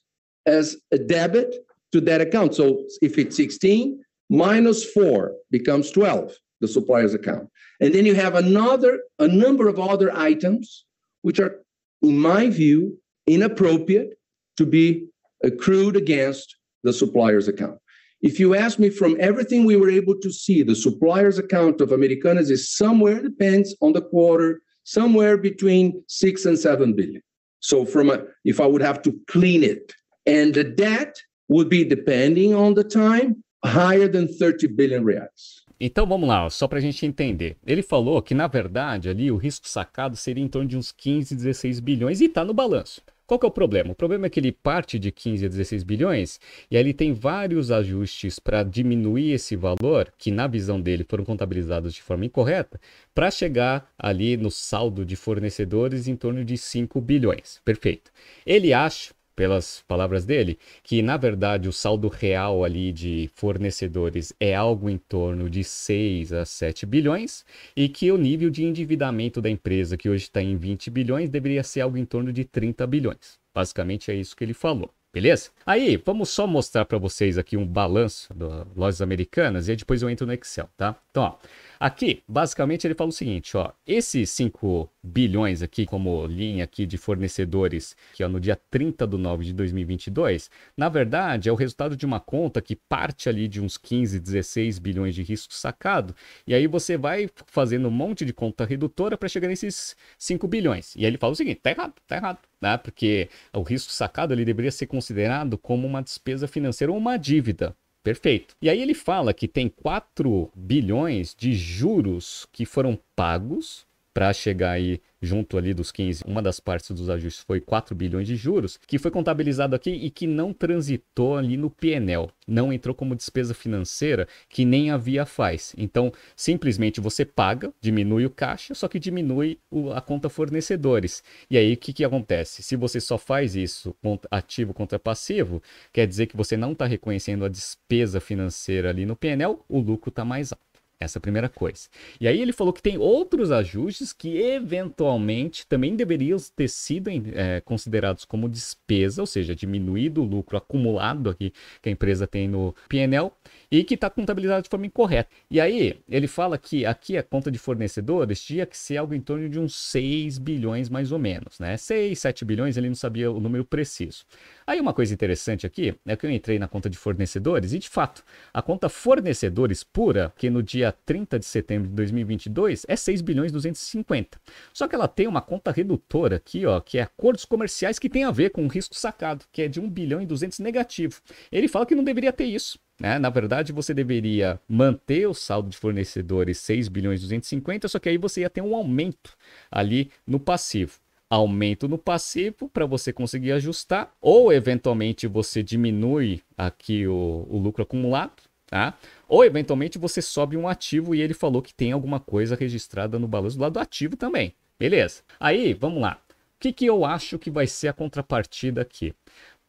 as 0.46 0.76
a 0.92 0.98
debit 0.98 1.54
to 1.92 2.00
that 2.02 2.20
account. 2.20 2.54
So 2.54 2.84
if 3.00 3.18
it's 3.18 3.36
16, 3.36 4.02
minus 4.30 4.84
4 4.92 5.32
becomes 5.50 5.90
12 5.90 6.32
the 6.62 6.68
supplier's 6.68 7.12
account. 7.12 7.50
And 7.80 7.94
then 7.94 8.06
you 8.06 8.14
have 8.14 8.34
another, 8.34 9.02
a 9.18 9.28
number 9.28 9.68
of 9.68 9.78
other 9.78 10.16
items 10.16 10.86
which 11.20 11.38
are, 11.38 11.60
in 12.00 12.18
my 12.18 12.48
view, 12.48 12.98
inappropriate 13.26 14.14
to 14.56 14.64
be 14.64 15.06
accrued 15.44 15.96
against 15.96 16.56
the 16.84 16.92
supplier's 16.92 17.48
account. 17.48 17.78
If 18.22 18.38
you 18.38 18.54
ask 18.54 18.78
me 18.78 18.88
from 18.88 19.16
everything 19.18 19.64
we 19.64 19.76
were 19.76 19.90
able 19.90 20.16
to 20.20 20.30
see, 20.30 20.62
the 20.62 20.76
supplier's 20.76 21.38
account 21.38 21.80
of 21.80 21.90
Americanas 21.90 22.50
is 22.50 22.70
somewhere, 22.70 23.20
depends 23.20 23.74
on 23.80 23.92
the 23.92 24.02
quarter, 24.02 24.62
somewhere 24.84 25.36
between 25.36 26.02
six 26.06 26.44
and 26.44 26.56
seven 26.56 26.94
billion. 26.94 27.22
So 27.58 27.84
from 27.84 28.10
a, 28.10 28.24
if 28.44 28.60
I 28.60 28.66
would 28.66 28.82
have 28.82 29.02
to 29.02 29.18
clean 29.26 29.64
it, 29.64 29.92
and 30.26 30.54
the 30.54 30.62
debt 30.62 31.16
would 31.48 31.68
be 31.68 31.84
depending 31.84 32.54
on 32.54 32.74
the 32.74 32.84
time, 32.84 33.42
higher 33.64 34.08
than 34.08 34.28
30 34.28 34.68
billion 34.68 35.04
reais. 35.04 35.61
Então 35.84 36.06
vamos 36.06 36.28
lá, 36.28 36.48
só 36.48 36.68
para 36.68 36.78
a 36.78 36.80
gente 36.80 37.04
entender. 37.04 37.56
Ele 37.66 37.82
falou 37.82 38.22
que 38.22 38.34
na 38.34 38.46
verdade 38.46 39.08
ali 39.08 39.32
o 39.32 39.36
risco 39.36 39.68
sacado 39.68 40.14
seria 40.14 40.44
em 40.44 40.46
torno 40.46 40.68
de 40.68 40.76
uns 40.76 40.92
15, 40.92 41.34
16 41.34 41.80
bilhões 41.80 42.20
e 42.20 42.26
está 42.26 42.44
no 42.44 42.54
balanço. 42.54 43.02
Qual 43.26 43.36
que 43.36 43.44
é 43.44 43.48
o 43.48 43.52
problema? 43.52 43.90
O 43.90 43.94
problema 43.96 44.26
é 44.26 44.30
que 44.30 44.38
ele 44.38 44.52
parte 44.52 44.96
de 44.96 45.10
15 45.10 45.44
a 45.44 45.48
16 45.48 45.82
bilhões 45.82 46.38
e 46.70 46.76
aí 46.76 46.82
ele 46.84 46.94
tem 46.94 47.12
vários 47.12 47.72
ajustes 47.72 48.38
para 48.38 48.62
diminuir 48.62 49.32
esse 49.32 49.56
valor, 49.56 50.12
que 50.16 50.30
na 50.30 50.46
visão 50.46 50.80
dele 50.80 51.04
foram 51.08 51.24
contabilizados 51.24 51.92
de 51.92 52.00
forma 52.00 52.26
incorreta, 52.26 52.80
para 53.12 53.28
chegar 53.28 53.90
ali 53.98 54.36
no 54.36 54.52
saldo 54.52 55.04
de 55.04 55.16
fornecedores 55.16 56.06
em 56.06 56.14
torno 56.14 56.44
de 56.44 56.56
5 56.56 57.00
bilhões. 57.00 57.60
Perfeito. 57.64 58.12
Ele 58.46 58.72
acha 58.72 59.12
pelas 59.34 59.82
palavras 59.86 60.24
dele, 60.24 60.58
que 60.82 61.02
na 61.02 61.16
verdade 61.16 61.68
o 61.68 61.72
saldo 61.72 62.08
real 62.08 62.64
ali 62.64 62.92
de 62.92 63.30
fornecedores 63.34 64.32
é 64.38 64.54
algo 64.54 64.88
em 64.88 64.98
torno 64.98 65.48
de 65.48 65.64
6 65.64 66.32
a 66.32 66.44
7 66.44 66.86
bilhões 66.86 67.44
e 67.76 67.88
que 67.88 68.10
o 68.12 68.18
nível 68.18 68.50
de 68.50 68.64
endividamento 68.64 69.40
da 69.40 69.50
empresa, 69.50 69.96
que 69.96 70.08
hoje 70.08 70.24
está 70.24 70.42
em 70.42 70.56
20 70.56 70.90
bilhões, 70.90 71.30
deveria 71.30 71.62
ser 71.62 71.80
algo 71.80 71.96
em 71.96 72.04
torno 72.04 72.32
de 72.32 72.44
30 72.44 72.86
bilhões. 72.86 73.38
Basicamente 73.54 74.10
é 74.10 74.14
isso 74.14 74.36
que 74.36 74.44
ele 74.44 74.54
falou. 74.54 74.92
Beleza? 75.12 75.50
Aí, 75.66 76.00
vamos 76.04 76.30
só 76.30 76.46
mostrar 76.46 76.84
para 76.84 76.98
vocês 76.98 77.36
aqui 77.36 77.56
um 77.56 77.66
balanço 77.66 78.32
das 78.32 78.66
lojas 78.74 79.02
americanas 79.02 79.68
e 79.68 79.72
aí 79.72 79.76
depois 79.76 80.00
eu 80.00 80.08
entro 80.08 80.26
no 80.26 80.32
Excel, 80.32 80.68
tá? 80.76 80.96
Então, 81.10 81.24
ó, 81.24 81.36
Aqui, 81.82 82.22
basicamente, 82.28 82.86
ele 82.86 82.94
fala 82.94 83.10
o 83.10 83.12
seguinte, 83.12 83.56
ó, 83.56 83.72
esses 83.84 84.30
5 84.30 84.88
bilhões 85.02 85.62
aqui 85.62 85.84
como 85.84 86.24
linha 86.28 86.62
aqui 86.62 86.86
de 86.86 86.96
fornecedores, 86.96 87.96
que 88.14 88.22
ó, 88.22 88.28
no 88.28 88.38
dia 88.38 88.54
30 88.70 89.04
de 89.04 89.16
nove 89.16 89.46
de 89.46 89.52
2022, 89.52 90.48
na 90.76 90.88
verdade, 90.88 91.48
é 91.48 91.52
o 91.52 91.56
resultado 91.56 91.96
de 91.96 92.06
uma 92.06 92.20
conta 92.20 92.62
que 92.62 92.76
parte 92.76 93.28
ali 93.28 93.48
de 93.48 93.60
uns 93.60 93.76
15, 93.76 94.20
16 94.20 94.78
bilhões 94.78 95.12
de 95.12 95.24
risco 95.24 95.52
sacado, 95.52 96.14
e 96.46 96.54
aí 96.54 96.68
você 96.68 96.96
vai 96.96 97.28
fazendo 97.46 97.88
um 97.88 97.90
monte 97.90 98.24
de 98.24 98.32
conta 98.32 98.64
redutora 98.64 99.18
para 99.18 99.28
chegar 99.28 99.48
nesses 99.48 99.96
5 100.16 100.46
bilhões. 100.46 100.94
E 100.94 101.00
aí 101.00 101.06
ele 101.06 101.18
fala 101.18 101.32
o 101.32 101.36
seguinte, 101.36 101.58
tá 101.60 101.72
errado, 101.72 101.94
tá 102.06 102.14
errado, 102.14 102.38
né? 102.62 102.78
Porque 102.78 103.28
o 103.52 103.62
risco 103.62 103.92
sacado 103.92 104.32
ele 104.32 104.44
deveria 104.44 104.70
ser 104.70 104.86
considerado 104.86 105.58
como 105.58 105.86
uma 105.86 106.00
despesa 106.00 106.46
financeira 106.46 106.92
ou 106.92 106.96
uma 106.96 107.16
dívida. 107.18 107.76
Perfeito. 108.02 108.56
E 108.60 108.68
aí 108.68 108.80
ele 108.80 108.94
fala 108.94 109.34
que 109.34 109.46
tem 109.46 109.68
4 109.68 110.50
bilhões 110.54 111.34
de 111.36 111.54
juros 111.54 112.46
que 112.50 112.64
foram 112.64 112.98
pagos 113.14 113.86
para 114.12 114.32
chegar 114.32 114.72
aí 114.72 115.00
junto 115.22 115.56
ali 115.56 115.72
dos 115.72 115.92
15, 115.92 116.24
uma 116.26 116.42
das 116.42 116.58
partes 116.58 116.90
dos 116.90 117.08
ajustes 117.08 117.44
foi 117.44 117.60
4 117.60 117.94
bilhões 117.94 118.26
de 118.26 118.34
juros, 118.34 118.78
que 118.86 118.98
foi 118.98 119.10
contabilizado 119.10 119.76
aqui 119.76 119.90
e 119.90 120.10
que 120.10 120.26
não 120.26 120.52
transitou 120.52 121.36
ali 121.36 121.56
no 121.56 121.70
PNL, 121.70 122.28
não 122.46 122.72
entrou 122.72 122.92
como 122.94 123.14
despesa 123.14 123.54
financeira, 123.54 124.26
que 124.48 124.64
nem 124.64 124.90
a 124.90 124.96
Via 124.96 125.24
faz. 125.24 125.74
Então, 125.78 126.12
simplesmente 126.34 127.00
você 127.00 127.24
paga, 127.24 127.72
diminui 127.80 128.26
o 128.26 128.30
caixa, 128.30 128.74
só 128.74 128.88
que 128.88 128.98
diminui 128.98 129.58
o, 129.70 129.92
a 129.92 130.00
conta 130.00 130.28
fornecedores. 130.28 131.22
E 131.48 131.56
aí, 131.56 131.74
o 131.74 131.76
que, 131.76 131.92
que 131.92 132.04
acontece? 132.04 132.62
Se 132.62 132.74
você 132.74 133.00
só 133.00 133.16
faz 133.16 133.54
isso 133.54 133.94
ativo 134.30 134.74
contra 134.74 134.98
passivo, 134.98 135.62
quer 135.92 136.06
dizer 136.06 136.26
que 136.26 136.36
você 136.36 136.56
não 136.56 136.72
está 136.72 136.84
reconhecendo 136.84 137.44
a 137.44 137.48
despesa 137.48 138.20
financeira 138.20 138.90
ali 138.90 139.06
no 139.06 139.14
PNL, 139.14 139.58
o 139.68 139.78
lucro 139.78 140.08
está 140.08 140.24
mais 140.24 140.52
alto. 140.52 140.71
Essa 141.02 141.18
é 141.18 141.20
a 141.20 141.22
primeira 141.22 141.48
coisa. 141.48 141.88
E 142.20 142.26
aí 142.26 142.40
ele 142.40 142.52
falou 142.52 142.72
que 142.72 142.82
tem 142.82 142.98
outros 142.98 143.50
ajustes 143.50 144.12
que 144.12 144.38
eventualmente 144.38 145.66
também 145.66 145.96
deveriam 145.96 146.38
ter 146.54 146.68
sido 146.68 147.10
é, 147.10 147.60
considerados 147.60 148.24
como 148.24 148.48
despesa, 148.48 149.20
ou 149.22 149.26
seja, 149.26 149.54
diminuído 149.54 150.22
o 150.22 150.26
lucro 150.26 150.56
acumulado 150.56 151.30
aqui 151.30 151.52
que 151.80 151.88
a 151.88 151.92
empresa 151.92 152.26
tem 152.26 152.48
no 152.48 152.74
PNL 152.88 153.30
e 153.72 153.82
que 153.82 153.94
está 153.94 154.10
contabilizado 154.10 154.64
de 154.64 154.68
forma 154.68 154.84
incorreta. 154.84 155.30
E 155.50 155.58
aí 155.58 155.98
ele 156.06 156.26
fala 156.26 156.58
que 156.58 156.84
aqui 156.84 157.16
a 157.16 157.22
conta 157.22 157.50
de 157.50 157.58
fornecedores 157.58 158.44
tinha 158.44 158.66
que 158.66 158.76
ser 158.76 158.98
algo 158.98 159.14
em 159.14 159.20
torno 159.20 159.48
de 159.48 159.58
uns 159.58 159.74
6 159.74 160.36
bilhões 160.36 160.90
mais 160.90 161.10
ou 161.10 161.18
menos, 161.18 161.58
né? 161.58 161.78
6, 161.78 162.18
7 162.18 162.44
bilhões, 162.44 162.76
ele 162.76 162.88
não 162.88 162.94
sabia 162.94 163.32
o 163.32 163.40
número 163.40 163.64
preciso. 163.64 164.26
Aí 164.66 164.78
uma 164.78 164.92
coisa 164.92 165.14
interessante 165.14 165.66
aqui 165.66 165.94
é 166.06 166.14
que 166.14 166.26
eu 166.26 166.30
entrei 166.30 166.58
na 166.58 166.68
conta 166.68 166.90
de 166.90 166.98
fornecedores 166.98 167.72
e 167.72 167.78
de 167.78 167.88
fato, 167.88 168.22
a 168.52 168.60
conta 168.60 168.90
fornecedores 168.90 169.82
pura, 169.82 170.30
que 170.36 170.50
no 170.50 170.62
dia 170.62 170.92
30 171.06 171.38
de 171.38 171.46
setembro 171.46 171.88
de 171.88 171.94
2022 171.94 172.84
é 172.86 172.94
6 172.94 173.22
bilhões 173.22 173.50
250. 173.50 174.38
Só 174.74 174.86
que 174.86 174.94
ela 174.94 175.08
tem 175.08 175.26
uma 175.26 175.40
conta 175.40 175.70
redutora 175.70 176.36
aqui, 176.36 176.66
ó, 176.66 176.78
que 176.78 176.98
é 176.98 177.02
acordos 177.02 177.46
comerciais 177.46 177.98
que 177.98 178.10
tem 178.10 178.24
a 178.24 178.30
ver 178.30 178.50
com 178.50 178.66
risco 178.66 178.94
sacado, 178.94 179.46
que 179.50 179.62
é 179.62 179.68
de 179.68 179.80
1 179.80 179.88
bilhão 179.88 180.20
e 180.20 180.26
200 180.26 180.58
negativo. 180.58 181.22
Ele 181.50 181.68
fala 181.68 181.86
que 181.86 181.94
não 181.94 182.04
deveria 182.04 182.34
ter 182.34 182.44
isso. 182.44 182.78
Né? 183.02 183.18
Na 183.18 183.30
verdade, 183.30 183.72
você 183.72 183.92
deveria 183.92 184.60
manter 184.68 185.26
o 185.26 185.34
saldo 185.34 185.68
de 185.68 185.76
fornecedores 185.76 186.58
6 186.58 186.86
bilhões 186.86 187.20
250, 187.20 187.88
só 187.88 187.98
que 187.98 188.08
aí 188.08 188.16
você 188.16 188.42
ia 188.42 188.50
ter 188.50 188.62
um 188.62 188.76
aumento 188.76 189.36
ali 189.70 190.08
no 190.24 190.38
passivo 190.38 191.02
aumento 191.28 191.88
no 191.88 191.96
passivo 191.96 192.68
para 192.68 192.84
você 192.84 193.10
conseguir 193.10 193.52
ajustar, 193.52 194.12
ou 194.20 194.52
eventualmente 194.52 195.26
você 195.26 195.62
diminui 195.62 196.42
aqui 196.58 197.06
o, 197.06 197.46
o 197.48 197.56
lucro 197.56 197.82
acumulado, 197.82 198.42
tá? 198.66 198.92
Ou 199.26 199.42
eventualmente 199.42 199.96
você 199.96 200.20
sobe 200.20 200.58
um 200.58 200.68
ativo 200.68 201.14
e 201.14 201.22
ele 201.22 201.32
falou 201.32 201.62
que 201.62 201.72
tem 201.72 201.90
alguma 201.90 202.20
coisa 202.20 202.54
registrada 202.54 203.18
no 203.18 203.26
balanço 203.26 203.56
do 203.56 203.62
lado 203.62 203.78
ativo 203.78 204.14
também. 204.14 204.54
Beleza. 204.78 205.22
Aí, 205.40 205.72
vamos 205.72 206.02
lá. 206.02 206.20
O 206.28 206.60
que, 206.60 206.70
que 206.70 206.84
eu 206.84 207.02
acho 207.02 207.38
que 207.38 207.50
vai 207.50 207.66
ser 207.66 207.88
a 207.88 207.92
contrapartida 207.94 208.82
aqui? 208.82 209.14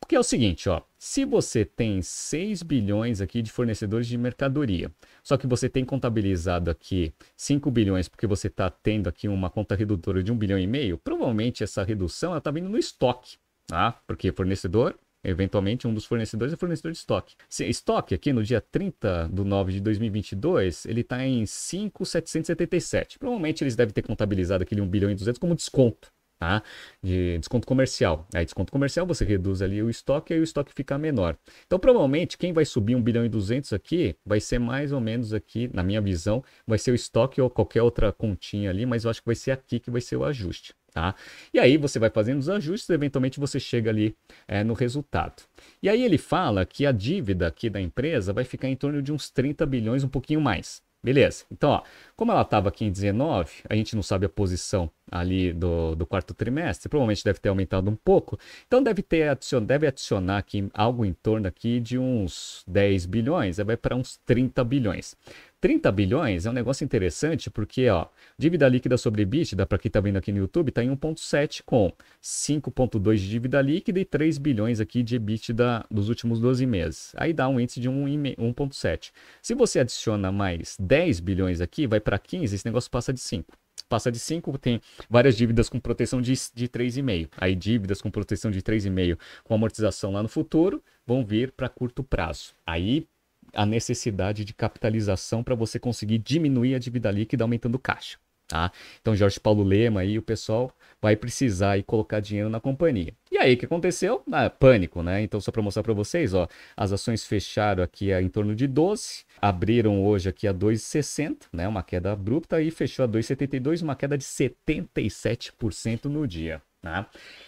Porque 0.03 0.17
é 0.17 0.19
o 0.19 0.23
seguinte, 0.23 0.67
ó, 0.67 0.81
se 0.99 1.23
você 1.23 1.63
tem 1.63 2.01
6 2.01 2.61
bilhões 2.61 3.21
aqui 3.21 3.41
de 3.41 3.49
fornecedores 3.49 4.05
de 4.05 4.17
mercadoria, 4.17 4.91
só 5.23 5.37
que 5.37 5.47
você 5.47 5.69
tem 5.69 5.85
contabilizado 5.85 6.69
aqui 6.69 7.13
5 7.37 7.71
bilhões 7.71 8.09
porque 8.09 8.27
você 8.27 8.47
está 8.47 8.69
tendo 8.69 9.07
aqui 9.07 9.29
uma 9.29 9.49
conta 9.49 9.75
redutora 9.75 10.21
de 10.21 10.29
1 10.29 10.37
bilhão 10.37 10.59
e 10.59 10.67
meio, 10.67 10.97
provavelmente 10.97 11.63
essa 11.63 11.85
redução 11.85 12.35
está 12.35 12.51
vindo 12.51 12.67
no 12.67 12.77
estoque, 12.77 13.37
tá? 13.65 13.97
Porque 14.05 14.29
fornecedor, 14.33 14.93
eventualmente 15.23 15.87
um 15.87 15.93
dos 15.93 16.03
fornecedores 16.03 16.53
é 16.53 16.57
fornecedor 16.57 16.91
de 16.91 16.97
estoque. 16.97 17.35
Se, 17.47 17.65
estoque 17.65 18.13
aqui 18.13 18.33
no 18.33 18.43
dia 18.43 18.59
30 18.59 19.29
de 19.31 19.41
9 19.41 19.71
de 19.71 19.79
2022, 19.79 20.85
ele 20.85 20.99
está 20.99 21.25
em 21.25 21.45
5,777. 21.45 23.17
Provavelmente 23.17 23.63
eles 23.63 23.77
devem 23.77 23.93
ter 23.93 24.01
contabilizado 24.01 24.63
aquele 24.63 24.81
1 24.81 24.87
bilhão 24.89 25.09
e 25.09 25.15
200 25.15 25.39
como 25.39 25.55
desconto 25.55 26.11
tá? 26.43 26.61
De 27.01 27.37
desconto 27.37 27.65
comercial. 27.65 28.27
Aí, 28.33 28.43
desconto 28.43 28.71
comercial, 28.71 29.05
você 29.05 29.23
reduz 29.23 29.61
ali 29.61 29.81
o 29.81 29.89
estoque 29.89 30.33
e 30.33 30.39
o 30.39 30.43
estoque 30.43 30.73
fica 30.73 30.97
menor. 30.97 31.37
Então, 31.65 31.79
provavelmente, 31.79 32.37
quem 32.37 32.51
vai 32.51 32.65
subir 32.65 32.95
1 32.95 33.01
bilhão 33.01 33.25
e 33.25 33.29
200 33.29 33.71
aqui 33.71 34.15
vai 34.25 34.41
ser 34.41 34.59
mais 34.59 34.91
ou 34.91 34.99
menos 34.99 35.33
aqui, 35.33 35.69
na 35.73 35.83
minha 35.83 36.01
visão, 36.01 36.43
vai 36.67 36.77
ser 36.77 36.91
o 36.91 36.95
estoque 36.95 37.39
ou 37.39 37.49
qualquer 37.49 37.81
outra 37.81 38.11
continha 38.11 38.69
ali, 38.69 38.85
mas 38.85 39.05
eu 39.05 39.09
acho 39.09 39.21
que 39.21 39.25
vai 39.25 39.35
ser 39.35 39.51
aqui 39.51 39.79
que 39.79 39.89
vai 39.89 40.01
ser 40.01 40.17
o 40.17 40.25
ajuste. 40.25 40.75
Tá? 40.91 41.15
E 41.51 41.59
aí 41.59 41.75
você 41.75 41.97
vai 41.97 42.09
fazendo 42.09 42.39
os 42.39 42.49
ajustes, 42.49 42.87
eventualmente 42.89 43.39
você 43.39 43.59
chega 43.59 43.89
ali 43.89 44.15
é, 44.47 44.63
no 44.63 44.73
resultado. 44.73 45.41
E 45.81 45.89
aí 45.89 46.03
ele 46.03 46.19
fala 46.19 46.65
que 46.65 46.85
a 46.85 46.91
dívida 46.91 47.47
aqui 47.47 47.67
da 47.69 47.81
empresa 47.81 48.31
vai 48.31 48.43
ficar 48.43 48.67
em 48.67 48.75
torno 48.75 49.01
de 49.01 49.11
uns 49.11 49.29
30 49.29 49.65
bilhões, 49.65 50.03
um 50.03 50.09
pouquinho 50.09 50.39
mais. 50.39 50.83
Beleza. 51.03 51.43
Então, 51.51 51.69
ó, 51.69 51.83
como 52.23 52.31
ela 52.31 52.43
estava 52.43 52.69
aqui 52.69 52.85
em 52.85 52.89
19, 52.89 53.51
a 53.69 53.75
gente 53.75 53.97
não 53.97 54.01
sabe 54.01 54.25
a 54.25 54.29
posição 54.29 54.89
ali 55.11 55.51
do, 55.51 55.93
do 55.93 56.05
quarto 56.05 56.33
trimestre, 56.33 56.87
provavelmente 56.87 57.21
deve 57.21 57.37
ter 57.37 57.49
aumentado 57.49 57.91
um 57.91 57.97
pouco. 57.97 58.39
Então 58.65 58.81
deve 58.81 59.01
ter 59.01 59.27
adicion, 59.27 59.61
deve 59.61 59.87
adicionar 59.87 60.37
aqui 60.37 60.69
algo 60.73 61.03
em 61.03 61.11
torno 61.11 61.49
aqui 61.49 61.81
de 61.81 61.97
uns 61.97 62.63
10 62.65 63.07
bilhões, 63.07 63.57
vai 63.57 63.75
para 63.75 63.93
uns 63.93 64.15
30 64.25 64.63
bilhões. 64.63 65.17
30 65.63 65.89
bilhões 65.93 66.45
é 66.45 66.49
um 66.49 66.53
negócio 66.53 66.83
interessante 66.83 67.49
porque, 67.49 67.87
ó, 67.87 68.07
dívida 68.37 68.67
líquida 68.67 68.97
sobre 68.97 69.21
EBITDA, 69.21 69.65
para 69.65 69.77
quem 69.77 69.87
está 69.87 70.01
vendo 70.01 70.17
aqui 70.17 70.29
no 70.29 70.39
YouTube, 70.39 70.67
está 70.67 70.83
em 70.83 70.93
1,7 70.93 71.61
com 71.65 71.89
5,2 72.21 73.15
de 73.15 73.29
dívida 73.29 73.61
líquida 73.61 73.97
e 73.97 74.03
3 74.03 74.37
bilhões 74.39 74.81
aqui 74.81 75.01
de 75.01 75.15
EBITDA 75.15 75.85
dos 75.89 76.09
últimos 76.09 76.41
12 76.41 76.65
meses. 76.65 77.13
Aí 77.15 77.31
dá 77.31 77.47
um 77.47 77.61
índice 77.61 77.79
de 77.79 77.89
1,7. 77.89 79.13
Se 79.41 79.55
você 79.55 79.79
adiciona 79.79 80.33
mais 80.33 80.75
10 80.77 81.21
bilhões 81.21 81.61
aqui, 81.61 81.87
vai 81.87 82.01
para 82.01 82.12
15, 82.19 82.55
esse 82.55 82.65
negócio 82.65 82.89
passa 82.89 83.13
de 83.13 83.19
5 83.19 83.57
passa 83.93 84.11
de 84.11 84.17
5, 84.17 84.57
tem 84.57 84.81
várias 85.07 85.37
dívidas 85.37 85.69
com 85.69 85.79
proteção 85.79 86.19
de, 86.19 86.33
de 86.53 86.67
3,5. 86.67 87.29
Aí 87.37 87.53
dívidas 87.53 88.01
com 88.01 88.09
proteção 88.09 88.49
de 88.49 88.59
3,5 88.59 89.19
com 89.43 89.53
amortização 89.53 90.11
lá 90.11 90.23
no 90.23 90.29
futuro 90.29 90.83
vão 91.05 91.23
vir 91.23 91.51
para 91.51 91.69
curto 91.69 92.03
prazo. 92.03 92.55
Aí 92.65 93.07
a 93.53 93.65
necessidade 93.67 94.43
de 94.43 94.53
capitalização 94.53 95.43
para 95.43 95.53
você 95.53 95.79
conseguir 95.79 96.17
diminuir 96.17 96.73
a 96.73 96.79
dívida 96.79 97.11
líquida 97.11 97.43
aumentando 97.43 97.77
caixa. 97.77 98.17
Tá? 98.53 98.71
Então, 99.01 99.15
Jorge 99.15 99.39
Paulo 99.39 99.63
Lema 99.63 100.01
aí, 100.01 100.15
o 100.15 100.21
pessoal 100.21 100.71
vai 101.01 101.15
precisar 101.15 101.75
e 101.79 101.81
colocar 101.81 102.19
dinheiro 102.19 102.51
na 102.51 102.59
companhia. 102.59 103.11
E 103.31 103.37
aí, 103.39 103.55
o 103.55 103.57
que 103.57 103.65
aconteceu? 103.65 104.21
Ah, 104.31 104.47
pânico, 104.47 105.01
né? 105.01 105.23
Então, 105.23 105.41
só 105.41 105.51
para 105.51 105.63
mostrar 105.63 105.81
para 105.81 105.91
vocês, 105.91 106.35
ó, 106.35 106.47
as 106.77 106.91
ações 106.91 107.25
fecharam 107.25 107.83
aqui 107.83 108.11
em 108.13 108.29
torno 108.29 108.53
de 108.53 108.67
12, 108.67 109.23
abriram 109.41 110.05
hoje 110.05 110.29
aqui 110.29 110.47
a 110.47 110.53
2,60, 110.53 111.47
né? 111.51 111.67
Uma 111.67 111.81
queda 111.81 112.11
abrupta 112.11 112.61
e 112.61 112.69
fechou 112.69 113.05
a 113.05 113.07
2,72, 113.07 113.81
uma 113.81 113.95
queda 113.95 114.15
de 114.15 114.23
77% 114.23 116.05
no 116.05 116.27
dia. 116.27 116.61
Né? 116.83 117.05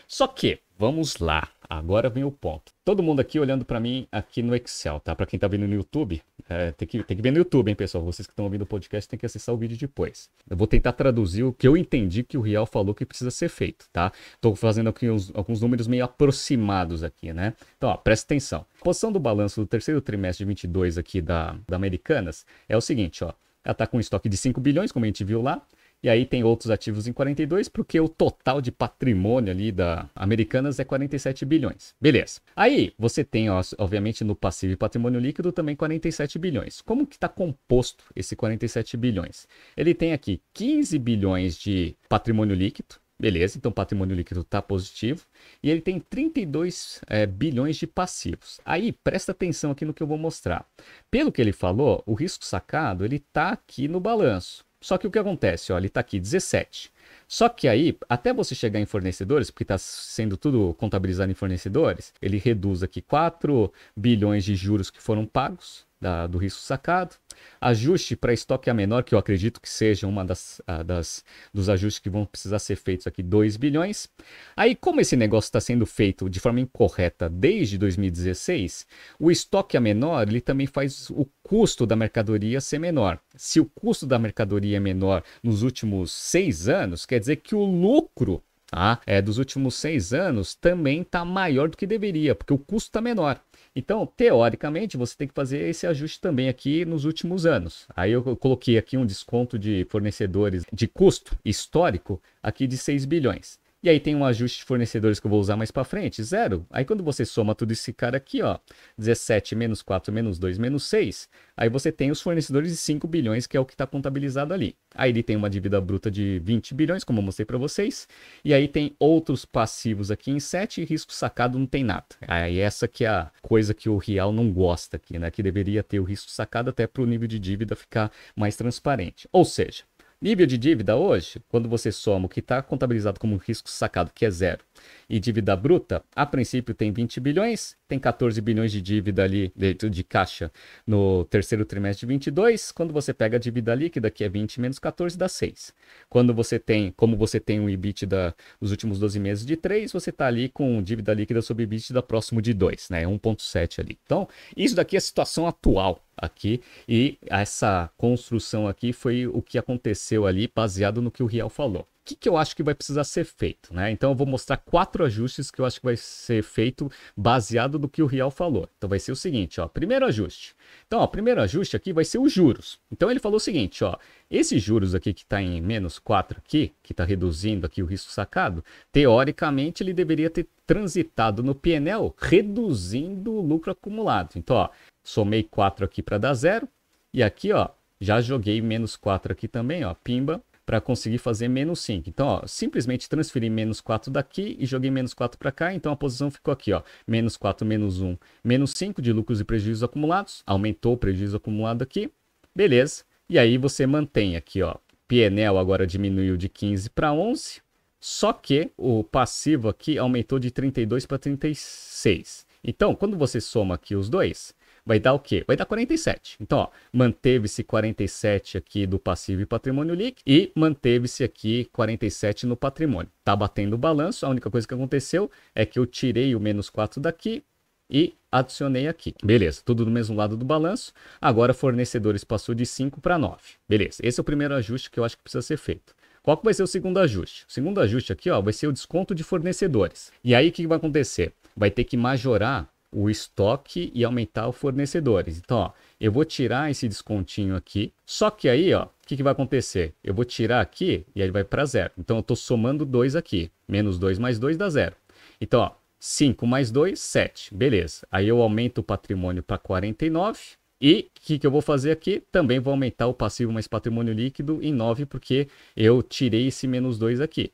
Só 0.07 0.27
que, 0.27 0.59
vamos 0.75 1.17
lá, 1.17 1.49
agora 1.69 2.09
vem 2.09 2.23
o 2.23 2.31
ponto. 2.31 2.71
Todo 2.83 3.03
mundo 3.03 3.19
aqui 3.19 3.39
olhando 3.39 3.65
para 3.65 3.79
mim 3.79 4.07
aqui 4.11 4.41
no 4.41 4.55
Excel, 4.55 4.99
tá? 5.01 5.13
Para 5.13 5.25
quem 5.25 5.37
tá 5.37 5.47
vendo 5.47 5.67
no 5.67 5.75
YouTube, 5.75 6.23
é, 6.47 6.71
tem, 6.71 6.87
que, 6.87 7.03
tem 7.03 7.17
que 7.17 7.23
ver 7.23 7.31
no 7.31 7.39
YouTube, 7.39 7.69
hein, 7.69 7.75
pessoal? 7.75 8.03
Vocês 8.03 8.27
que 8.27 8.31
estão 8.31 8.45
ouvindo 8.45 8.61
o 8.61 8.65
podcast 8.65 9.09
tem 9.09 9.17
que 9.17 9.25
acessar 9.25 9.53
o 9.53 9.57
vídeo 9.57 9.77
depois. 9.77 10.29
Eu 10.47 10.55
vou 10.55 10.67
tentar 10.67 10.93
traduzir 10.93 11.43
o 11.43 11.51
que 11.51 11.67
eu 11.67 11.75
entendi 11.75 12.23
que 12.23 12.37
o 12.37 12.41
Real 12.41 12.65
falou 12.65 12.93
que 12.93 13.05
precisa 13.05 13.31
ser 13.31 13.49
feito, 13.49 13.87
tá? 13.91 14.11
Tô 14.39 14.55
fazendo 14.55 14.89
aqui 14.89 15.09
uns, 15.09 15.31
alguns 15.33 15.61
números 15.61 15.87
meio 15.87 16.03
aproximados 16.03 17.03
aqui, 17.03 17.33
né? 17.33 17.53
Então, 17.77 17.89
ó, 17.89 17.97
presta 17.97 18.25
atenção. 18.25 18.65
A 18.79 18.83
posição 18.83 19.11
do 19.11 19.19
balanço 19.19 19.59
do 19.61 19.67
terceiro 19.67 19.99
trimestre 20.01 20.45
de 20.45 20.47
22 20.47 20.97
aqui 20.97 21.19
da, 21.19 21.57
da 21.67 21.75
Americanas 21.75 22.45
é 22.69 22.77
o 22.77 22.81
seguinte, 22.81 23.23
ó. 23.23 23.33
Ela 23.63 23.73
tá 23.73 23.87
com 23.87 23.97
um 23.97 23.99
estoque 23.99 24.29
de 24.29 24.37
5 24.37 24.61
bilhões, 24.61 24.91
como 24.91 25.05
a 25.05 25.07
gente 25.07 25.23
viu 25.23 25.41
lá. 25.41 25.59
E 26.03 26.09
aí 26.09 26.25
tem 26.25 26.43
outros 26.43 26.69
ativos 26.69 27.07
em 27.07 27.13
42, 27.13 27.67
porque 27.67 27.99
o 27.99 28.07
total 28.07 28.61
de 28.61 28.71
patrimônio 28.71 29.51
ali 29.51 29.71
da 29.71 30.09
Americanas 30.15 30.79
é 30.79 30.83
47 30.83 31.45
bilhões. 31.45 31.95
Beleza. 31.99 32.41
Aí 32.55 32.93
você 32.97 33.23
tem, 33.23 33.49
ó, 33.49 33.61
obviamente, 33.79 34.23
no 34.23 34.35
passivo 34.35 34.73
e 34.73 34.77
patrimônio 34.77 35.19
líquido 35.19 35.51
também 35.51 35.75
47 35.75 36.37
bilhões. 36.37 36.81
Como 36.81 37.07
que 37.07 37.15
está 37.15 37.27
composto 37.27 38.03
esse 38.15 38.35
47 38.35 38.95
bilhões? 38.97 39.47
Ele 39.75 39.93
tem 39.93 40.13
aqui 40.13 40.41
15 40.53 40.99
bilhões 40.99 41.57
de 41.57 41.95
patrimônio 42.07 42.55
líquido, 42.55 42.95
Beleza, 43.17 43.57
então 43.57 43.71
patrimônio 43.71 44.15
líquido 44.15 44.41
está 44.41 44.61
positivo. 44.61 45.25
E 45.63 45.69
ele 45.69 45.79
tem 45.79 45.99
32 45.99 47.01
é, 47.07 47.25
bilhões 47.25 47.77
de 47.77 47.87
passivos. 47.87 48.59
Aí, 48.65 48.91
presta 48.91 49.31
atenção 49.31 49.71
aqui 49.71 49.85
no 49.85 49.93
que 49.93 50.03
eu 50.03 50.07
vou 50.07 50.17
mostrar. 50.17 50.67
Pelo 51.09 51.31
que 51.31 51.41
ele 51.41 51.53
falou, 51.53 52.03
o 52.05 52.13
risco 52.13 52.43
sacado 52.43 53.05
ele 53.05 53.15
está 53.15 53.51
aqui 53.51 53.87
no 53.87 54.01
balanço. 54.01 54.65
Só 54.81 54.97
que 54.97 55.07
o 55.07 55.11
que 55.11 55.19
acontece? 55.19 55.71
Ó, 55.73 55.77
ele 55.77 55.87
está 55.87 55.99
aqui 55.99 56.19
17. 56.19 56.93
Só 57.27 57.49
que 57.49 57.67
aí, 57.67 57.97
até 58.07 58.33
você 58.33 58.53
chegar 58.53 58.79
em 58.79 58.85
fornecedores, 58.85 59.49
porque 59.49 59.63
está 59.63 59.77
sendo 59.77 60.37
tudo 60.37 60.75
contabilizado 60.75 61.31
em 61.31 61.35
fornecedores, 61.35 62.13
ele 62.21 62.37
reduz 62.37 62.83
aqui 62.83 63.01
4 63.01 63.71
bilhões 63.95 64.43
de 64.43 64.55
juros 64.55 64.91
que 64.91 65.01
foram 65.01 65.25
pagos 65.25 65.85
da, 65.99 66.27
do 66.27 66.37
risco 66.37 66.59
sacado. 66.61 67.15
Ajuste 67.59 68.15
para 68.15 68.33
estoque 68.33 68.69
a 68.69 68.73
menor, 68.73 69.03
que 69.03 69.13
eu 69.13 69.19
acredito 69.19 69.59
que 69.59 69.69
seja 69.69 70.07
uma 70.07 70.23
das, 70.23 70.61
das 70.85 71.23
dos 71.53 71.69
ajustes 71.69 71.99
que 71.99 72.09
vão 72.09 72.25
precisar 72.25 72.59
ser 72.59 72.75
feitos 72.75 73.07
aqui, 73.07 73.21
2 73.21 73.57
bilhões. 73.57 74.09
Aí, 74.55 74.75
como 74.75 75.01
esse 75.01 75.15
negócio 75.15 75.47
está 75.47 75.59
sendo 75.59 75.85
feito 75.85 76.29
de 76.29 76.39
forma 76.39 76.59
incorreta 76.59 77.29
desde 77.29 77.77
2016, 77.77 78.87
o 79.19 79.29
estoque 79.29 79.77
a 79.77 79.81
menor 79.81 80.27
ele 80.27 80.41
também 80.41 80.67
faz 80.67 81.09
o 81.09 81.27
custo 81.43 81.85
da 81.85 81.95
mercadoria 81.95 82.61
ser 82.61 82.79
menor. 82.79 83.19
Se 83.35 83.59
o 83.59 83.65
custo 83.65 84.05
da 84.05 84.17
mercadoria 84.17 84.77
é 84.77 84.79
menor 84.79 85.23
nos 85.43 85.61
últimos 85.61 86.11
seis 86.11 86.67
anos, 86.67 87.05
quer 87.05 87.19
dizer 87.19 87.37
que 87.37 87.55
o 87.55 87.63
lucro 87.63 88.41
tá, 88.67 88.99
é, 89.05 89.21
dos 89.21 89.37
últimos 89.37 89.75
seis 89.75 90.13
anos 90.13 90.55
também 90.55 91.01
está 91.01 91.23
maior 91.23 91.69
do 91.69 91.77
que 91.77 91.87
deveria, 91.87 92.35
porque 92.35 92.53
o 92.53 92.57
custo 92.57 92.89
está 92.89 93.01
menor. 93.01 93.39
Então, 93.75 94.05
teoricamente, 94.05 94.95
você 94.95 95.17
tem 95.17 95.27
que 95.27 95.33
fazer 95.33 95.67
esse 95.67 95.85
ajuste 95.85 96.21
também 96.21 96.47
aqui 96.47 96.85
nos 96.85 97.03
últimos 97.03 97.45
anos. 97.45 97.85
Aí 97.93 98.13
eu 98.13 98.35
coloquei 98.37 98.77
aqui 98.77 98.95
um 98.95 99.05
desconto 99.05 99.59
de 99.59 99.85
fornecedores 99.89 100.63
de 100.71 100.87
custo 100.87 101.37
histórico 101.43 102.21
aqui 102.41 102.67
de 102.67 102.77
6 102.77 103.03
bilhões. 103.03 103.59
E 103.85 103.89
aí 103.89 103.99
tem 103.99 104.15
um 104.15 104.25
ajuste 104.25 104.57
de 104.57 104.65
fornecedores 104.65 105.19
que 105.19 105.27
eu 105.27 105.29
vou 105.29 105.39
usar 105.39 105.55
mais 105.55 105.69
para 105.69 105.83
frente, 105.83 106.23
zero. 106.23 106.65
Aí 106.71 106.83
quando 106.83 107.03
você 107.03 107.23
soma 107.23 107.53
tudo 107.53 107.71
esse 107.71 107.93
cara 107.93 108.17
aqui, 108.17 108.41
ó, 108.41 108.57
17 108.97 109.53
menos 109.53 109.83
4 109.83 110.11
menos 110.11 110.39
2 110.39 110.57
menos 110.57 110.85
6, 110.85 111.29
aí 111.55 111.69
você 111.69 111.91
tem 111.91 112.09
os 112.09 112.19
fornecedores 112.19 112.71
de 112.71 112.77
5 112.77 113.07
bilhões, 113.07 113.45
que 113.45 113.55
é 113.55 113.59
o 113.59 113.65
que 113.65 113.75
está 113.75 113.85
contabilizado 113.85 114.55
ali. 114.55 114.75
Aí 114.95 115.11
ele 115.11 115.21
tem 115.21 115.35
uma 115.35 115.51
dívida 115.51 115.79
bruta 115.79 116.09
de 116.09 116.39
20 116.39 116.73
bilhões, 116.73 117.03
como 117.03 117.19
eu 117.19 117.23
mostrei 117.23 117.45
para 117.45 117.59
vocês. 117.59 118.07
E 118.43 118.55
aí 118.55 118.67
tem 118.67 118.95
outros 118.97 119.45
passivos 119.45 120.09
aqui 120.09 120.31
em 120.31 120.39
7 120.39 120.81
e 120.81 120.85
risco 120.85 121.13
sacado 121.13 121.59
não 121.59 121.67
tem 121.67 121.83
nada. 121.83 122.07
Aí 122.27 122.57
essa 122.57 122.87
que 122.87 123.05
é 123.05 123.09
a 123.09 123.31
coisa 123.43 123.71
que 123.75 123.87
o 123.87 123.97
real 123.97 124.33
não 124.33 124.51
gosta 124.51 124.97
aqui, 124.97 125.19
né? 125.19 125.29
Que 125.29 125.43
deveria 125.43 125.83
ter 125.83 125.99
o 125.99 126.03
risco 126.03 126.31
sacado 126.31 126.71
até 126.71 126.87
para 126.87 127.03
o 127.03 127.05
nível 127.05 127.27
de 127.27 127.37
dívida 127.37 127.75
ficar 127.75 128.11
mais 128.35 128.55
transparente. 128.55 129.29
Ou 129.31 129.45
seja, 129.45 129.83
Nível 130.21 130.47
de 130.47 130.57
dívida 130.57 130.95
hoje, 130.95 131.41
quando 131.49 131.67
você 131.67 131.91
soma 131.91 132.25
o 132.25 132.29
que 132.29 132.39
está 132.39 132.61
contabilizado 132.61 133.19
como 133.19 133.35
risco 133.35 133.69
sacado, 133.69 134.11
que 134.13 134.25
é 134.25 134.31
zero, 134.31 134.63
e 135.09 135.19
dívida 135.19 135.55
bruta, 135.55 136.03
a 136.15 136.25
princípio 136.25 136.73
tem 136.73 136.91
20 136.91 137.19
bilhões, 137.19 137.75
tem 137.87 137.99
14 137.99 138.39
bilhões 138.41 138.71
de 138.71 138.81
dívida 138.81 139.23
ali 139.23 139.51
dentro 139.55 139.89
de 139.89 140.03
caixa 140.03 140.51
no 140.85 141.25
terceiro 141.25 141.65
trimestre 141.65 142.05
de 142.05 142.13
22. 142.13 142.71
Quando 142.71 142.93
você 142.93 143.13
pega 143.13 143.37
a 143.37 143.39
dívida 143.39 143.73
líquida, 143.75 144.09
que 144.09 144.23
é 144.23 144.29
20 144.29 144.59
menos 144.59 144.79
14, 144.79 145.17
dá 145.17 145.27
6. 145.27 145.73
Quando 146.09 146.33
você 146.33 146.57
tem, 146.59 146.91
como 146.91 147.15
você 147.15 147.39
tem 147.39 147.59
um 147.59 147.69
EBITDA 147.69 148.35
dos 148.59 148.71
últimos 148.71 148.99
12 148.99 149.19
meses 149.19 149.45
de 149.45 149.55
3, 149.55 149.91
você 149.91 150.09
está 150.09 150.27
ali 150.27 150.49
com 150.49 150.81
dívida 150.81 151.13
líquida 151.13 151.41
sobre 151.41 151.63
EBITDA 151.63 152.01
próximo 152.01 152.41
de 152.41 152.53
2, 152.53 152.89
né? 152.89 153.03
1.7 153.03 153.79
ali. 153.79 153.99
Então, 154.03 154.27
isso 154.55 154.75
daqui 154.75 154.95
é 154.95 154.99
a 154.99 155.01
situação 155.01 155.47
atual 155.47 156.03
aqui 156.17 156.61
e 156.87 157.17
essa 157.27 157.89
construção 157.97 158.67
aqui 158.67 158.93
foi 158.93 159.27
o 159.27 159.41
que 159.41 159.57
aconteceu 159.57 160.25
ali 160.25 160.49
baseado 160.53 161.01
no 161.01 161.11
que 161.11 161.21
o 161.21 161.25
Riel 161.25 161.49
falou 161.49 161.87
que, 162.05 162.15
que 162.15 162.29
eu 162.29 162.37
acho 162.37 162.55
que 162.55 162.61
vai 162.61 162.75
precisar 162.75 163.03
ser 163.03 163.25
feito, 163.25 163.73
né? 163.73 163.89
Então 163.89 164.11
eu 164.11 164.15
vou 164.15 164.27
mostrar 164.27 164.57
quatro 164.57 165.03
ajustes 165.03 165.49
que 165.49 165.59
eu 165.59 165.65
acho 165.65 165.79
que 165.79 165.85
vai 165.85 165.97
ser 165.97 166.43
feito 166.43 166.89
baseado 167.17 167.79
no 167.79 167.89
que 167.89 168.03
o 168.03 168.05
Rial 168.05 168.29
falou. 168.29 168.69
Então 168.77 168.87
vai 168.87 168.99
ser 168.99 169.11
o 169.11 169.15
seguinte, 169.15 169.59
ó, 169.59 169.67
primeiro 169.67 170.05
ajuste. 170.05 170.55
Então, 170.85 170.99
ó, 170.99 171.07
primeiro 171.07 171.41
ajuste 171.41 171.75
aqui 171.75 171.91
vai 171.91 172.05
ser 172.05 172.19
os 172.19 172.31
juros. 172.31 172.79
Então 172.91 173.09
ele 173.09 173.19
falou 173.19 173.37
o 173.37 173.39
seguinte, 173.39 173.83
ó, 173.83 173.97
esses 174.29 174.61
juros 174.61 174.93
aqui 174.93 175.13
que 175.13 175.23
está 175.23 175.41
em 175.41 175.59
menos 175.59 175.97
4 175.97 176.37
aqui, 176.37 176.73
que 176.83 176.93
está 176.93 177.03
reduzindo 177.03 177.65
aqui 177.65 177.81
o 177.81 177.87
risco 177.87 178.11
sacado, 178.11 178.63
teoricamente 178.91 179.81
ele 179.81 179.93
deveria 179.93 180.29
ter 180.29 180.47
transitado 180.67 181.41
no 181.41 181.55
PNL 181.55 182.13
reduzindo 182.17 183.33
o 183.33 183.41
lucro 183.41 183.71
acumulado. 183.71 184.33
Então, 184.35 184.55
ó, 184.57 184.69
somei 185.03 185.41
4 185.41 185.85
aqui 185.85 186.03
para 186.03 186.19
dar 186.19 186.35
zero 186.35 186.67
e 187.11 187.23
aqui, 187.23 187.51
ó, 187.51 187.69
já 187.99 188.21
joguei 188.21 188.61
menos 188.61 188.95
4 188.95 189.31
aqui 189.31 189.47
também, 189.47 189.83
ó, 189.83 189.93
pimba, 189.93 190.43
para 190.65 190.81
conseguir 190.81 191.19
fazer 191.19 191.47
menos 191.47 191.79
5. 191.81 192.09
Então, 192.09 192.27
ó, 192.27 192.47
simplesmente 192.47 193.07
transferi 193.07 193.49
menos 193.49 193.79
4 193.79 194.11
daqui 194.11 194.55
e 194.59 194.65
joguei 194.65 194.89
menos 194.89 195.13
4 195.13 195.37
para 195.37 195.51
cá, 195.51 195.73
então 195.73 195.91
a 195.91 195.95
posição 195.95 196.31
ficou 196.31 196.51
aqui, 196.51 196.73
ó, 196.73 196.81
menos 197.07 197.37
4, 197.37 197.65
menos 197.65 198.01
1, 198.01 198.17
menos 198.43 198.71
5 198.75 199.01
de 199.01 199.13
lucros 199.13 199.39
e 199.39 199.43
prejuízos 199.43 199.83
acumulados, 199.83 200.41
aumentou 200.45 200.93
o 200.93 200.97
prejuízo 200.97 201.37
acumulado 201.37 201.81
aqui, 201.81 202.11
beleza. 202.55 203.03
E 203.29 203.37
aí 203.39 203.57
você 203.57 203.85
mantém 203.85 204.35
aqui, 204.35 204.61
ó, 204.61 204.75
PNL 205.07 205.57
agora 205.57 205.85
diminuiu 205.85 206.35
de 206.37 206.49
15 206.49 206.89
para 206.89 207.13
11, 207.13 207.61
só 207.99 208.33
que 208.33 208.71
o 208.77 209.03
passivo 209.03 209.69
aqui 209.69 209.97
aumentou 209.97 210.39
de 210.39 210.51
32 210.51 211.05
para 211.05 211.17
36. 211.17 212.45
Então, 212.63 212.95
quando 212.95 213.17
você 213.17 213.39
soma 213.39 213.75
aqui 213.75 213.95
os 213.95 214.09
dois, 214.09 214.53
vai 214.85 214.99
dar 214.99 215.13
o 215.13 215.19
quê? 215.19 215.43
Vai 215.47 215.57
dar 215.57 215.65
47. 215.65 216.37
Então, 216.39 216.69
manteve-se 216.93 217.63
47 217.63 218.57
aqui 218.57 218.85
do 218.85 218.99
passivo 218.99 219.41
e 219.41 219.45
patrimônio 219.45 219.95
líquido 219.95 220.21
e 220.25 220.51
manteve-se 220.55 221.23
aqui 221.23 221.65
47 221.71 222.45
no 222.45 222.55
patrimônio. 222.55 223.11
Tá 223.23 223.35
batendo 223.35 223.73
o 223.73 223.77
balanço, 223.77 224.25
a 224.25 224.29
única 224.29 224.49
coisa 224.51 224.67
que 224.67 224.73
aconteceu 224.73 225.29
é 225.53 225.65
que 225.65 225.79
eu 225.79 225.85
tirei 225.85 226.35
o 226.35 226.39
menos 226.39 226.69
4 226.69 227.01
daqui 227.01 227.43
e 227.89 228.13
adicionei 228.31 228.87
aqui. 228.87 229.13
Beleza, 229.23 229.61
tudo 229.63 229.85
do 229.85 229.91
mesmo 229.91 230.15
lado 230.15 230.37
do 230.37 230.45
balanço. 230.45 230.93
Agora 231.19 231.53
fornecedores 231.53 232.23
passou 232.23 232.53
de 232.53 232.65
5 232.65 233.01
para 233.01 233.17
9. 233.17 233.37
Beleza, 233.67 233.97
esse 234.03 234.19
é 234.19 234.21
o 234.21 234.25
primeiro 234.25 234.53
ajuste 234.53 234.91
que 234.91 234.99
eu 234.99 235.03
acho 235.03 235.17
que 235.17 235.23
precisa 235.23 235.41
ser 235.41 235.57
feito. 235.57 235.95
Qual 236.21 236.37
que 236.37 236.43
vai 236.43 236.53
ser 236.53 236.63
o 236.63 236.67
segundo 236.67 236.99
ajuste? 236.99 237.45
O 237.47 237.51
segundo 237.51 237.79
ajuste 237.79 238.11
aqui 238.11 238.29
ó, 238.31 238.41
vai 238.41 238.51
ser 238.51 238.67
o 238.67 238.73
desconto 238.73 239.13
de 239.13 239.23
fornecedores. 239.23 240.11
E 240.23 240.33
aí 240.33 240.49
o 240.49 240.51
que 240.51 240.65
vai 240.65 240.77
acontecer? 240.77 241.33
Vai 241.55 241.69
ter 241.69 241.83
que 241.83 241.95
majorar 241.95 242.67
o 242.91 243.09
estoque 243.09 243.91
e 243.93 244.03
aumentar 244.03 244.47
os 244.47 244.55
fornecedores. 244.55 245.37
Então, 245.37 245.57
ó, 245.57 245.71
eu 245.99 246.11
vou 246.11 246.23
tirar 246.23 246.71
esse 246.71 246.87
descontinho 246.87 247.55
aqui. 247.55 247.93
Só 248.05 248.29
que 248.29 248.47
aí, 248.47 248.73
ó, 248.73 248.85
o 248.85 248.89
que, 249.05 249.17
que 249.17 249.23
vai 249.23 249.33
acontecer? 249.33 249.93
Eu 250.03 250.13
vou 250.13 250.25
tirar 250.25 250.61
aqui 250.61 251.05
e 251.15 251.21
ele 251.21 251.31
vai 251.31 251.43
para 251.43 251.65
zero. 251.65 251.91
Então, 251.97 252.17
eu 252.17 252.21
estou 252.21 252.35
somando 252.35 252.85
2 252.85 253.15
aqui. 253.15 253.51
Menos 253.67 253.99
2 253.99 254.17
mais 254.19 254.39
2 254.39 254.57
dá 254.57 254.69
zero. 254.69 254.95
Então, 255.39 255.61
ó, 255.61 255.71
5 255.99 256.45
mais 256.45 256.71
2, 256.71 256.99
7. 256.99 257.53
Beleza. 257.53 258.07
Aí 258.11 258.27
eu 258.27 258.41
aumento 258.41 258.79
o 258.79 258.83
patrimônio 258.83 259.41
para 259.41 259.57
49. 259.57 260.39
E 260.79 261.09
o 261.09 261.19
que, 261.21 261.39
que 261.39 261.47
eu 261.47 261.51
vou 261.51 261.61
fazer 261.61 261.91
aqui? 261.91 262.21
Também 262.31 262.59
vou 262.59 262.71
aumentar 262.71 263.07
o 263.07 263.13
passivo 263.13 263.51
mais 263.51 263.67
patrimônio 263.67 264.13
líquido 264.13 264.59
em 264.61 264.73
9, 264.73 265.05
porque 265.05 265.47
eu 265.75 266.03
tirei 266.03 266.47
esse 266.47 266.67
menos 266.67 266.99
2 266.99 267.21
aqui. 267.21 267.51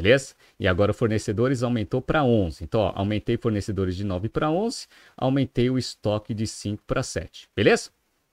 Beleza? 0.00 0.34
E 0.58 0.66
agora 0.66 0.94
fornecedores 0.94 1.62
aumentou 1.62 2.00
para 2.00 2.24
11. 2.24 2.64
Então, 2.64 2.80
ó, 2.80 2.92
aumentei 2.94 3.36
fornecedores 3.36 3.94
de 3.94 4.02
9 4.02 4.30
para 4.30 4.50
11, 4.50 4.86
aumentei 5.14 5.68
o 5.68 5.76
estoque 5.76 6.32
de 6.32 6.46
5 6.46 6.82
para 6.86 7.02
7. 7.02 7.50
Beleza? 7.54 7.90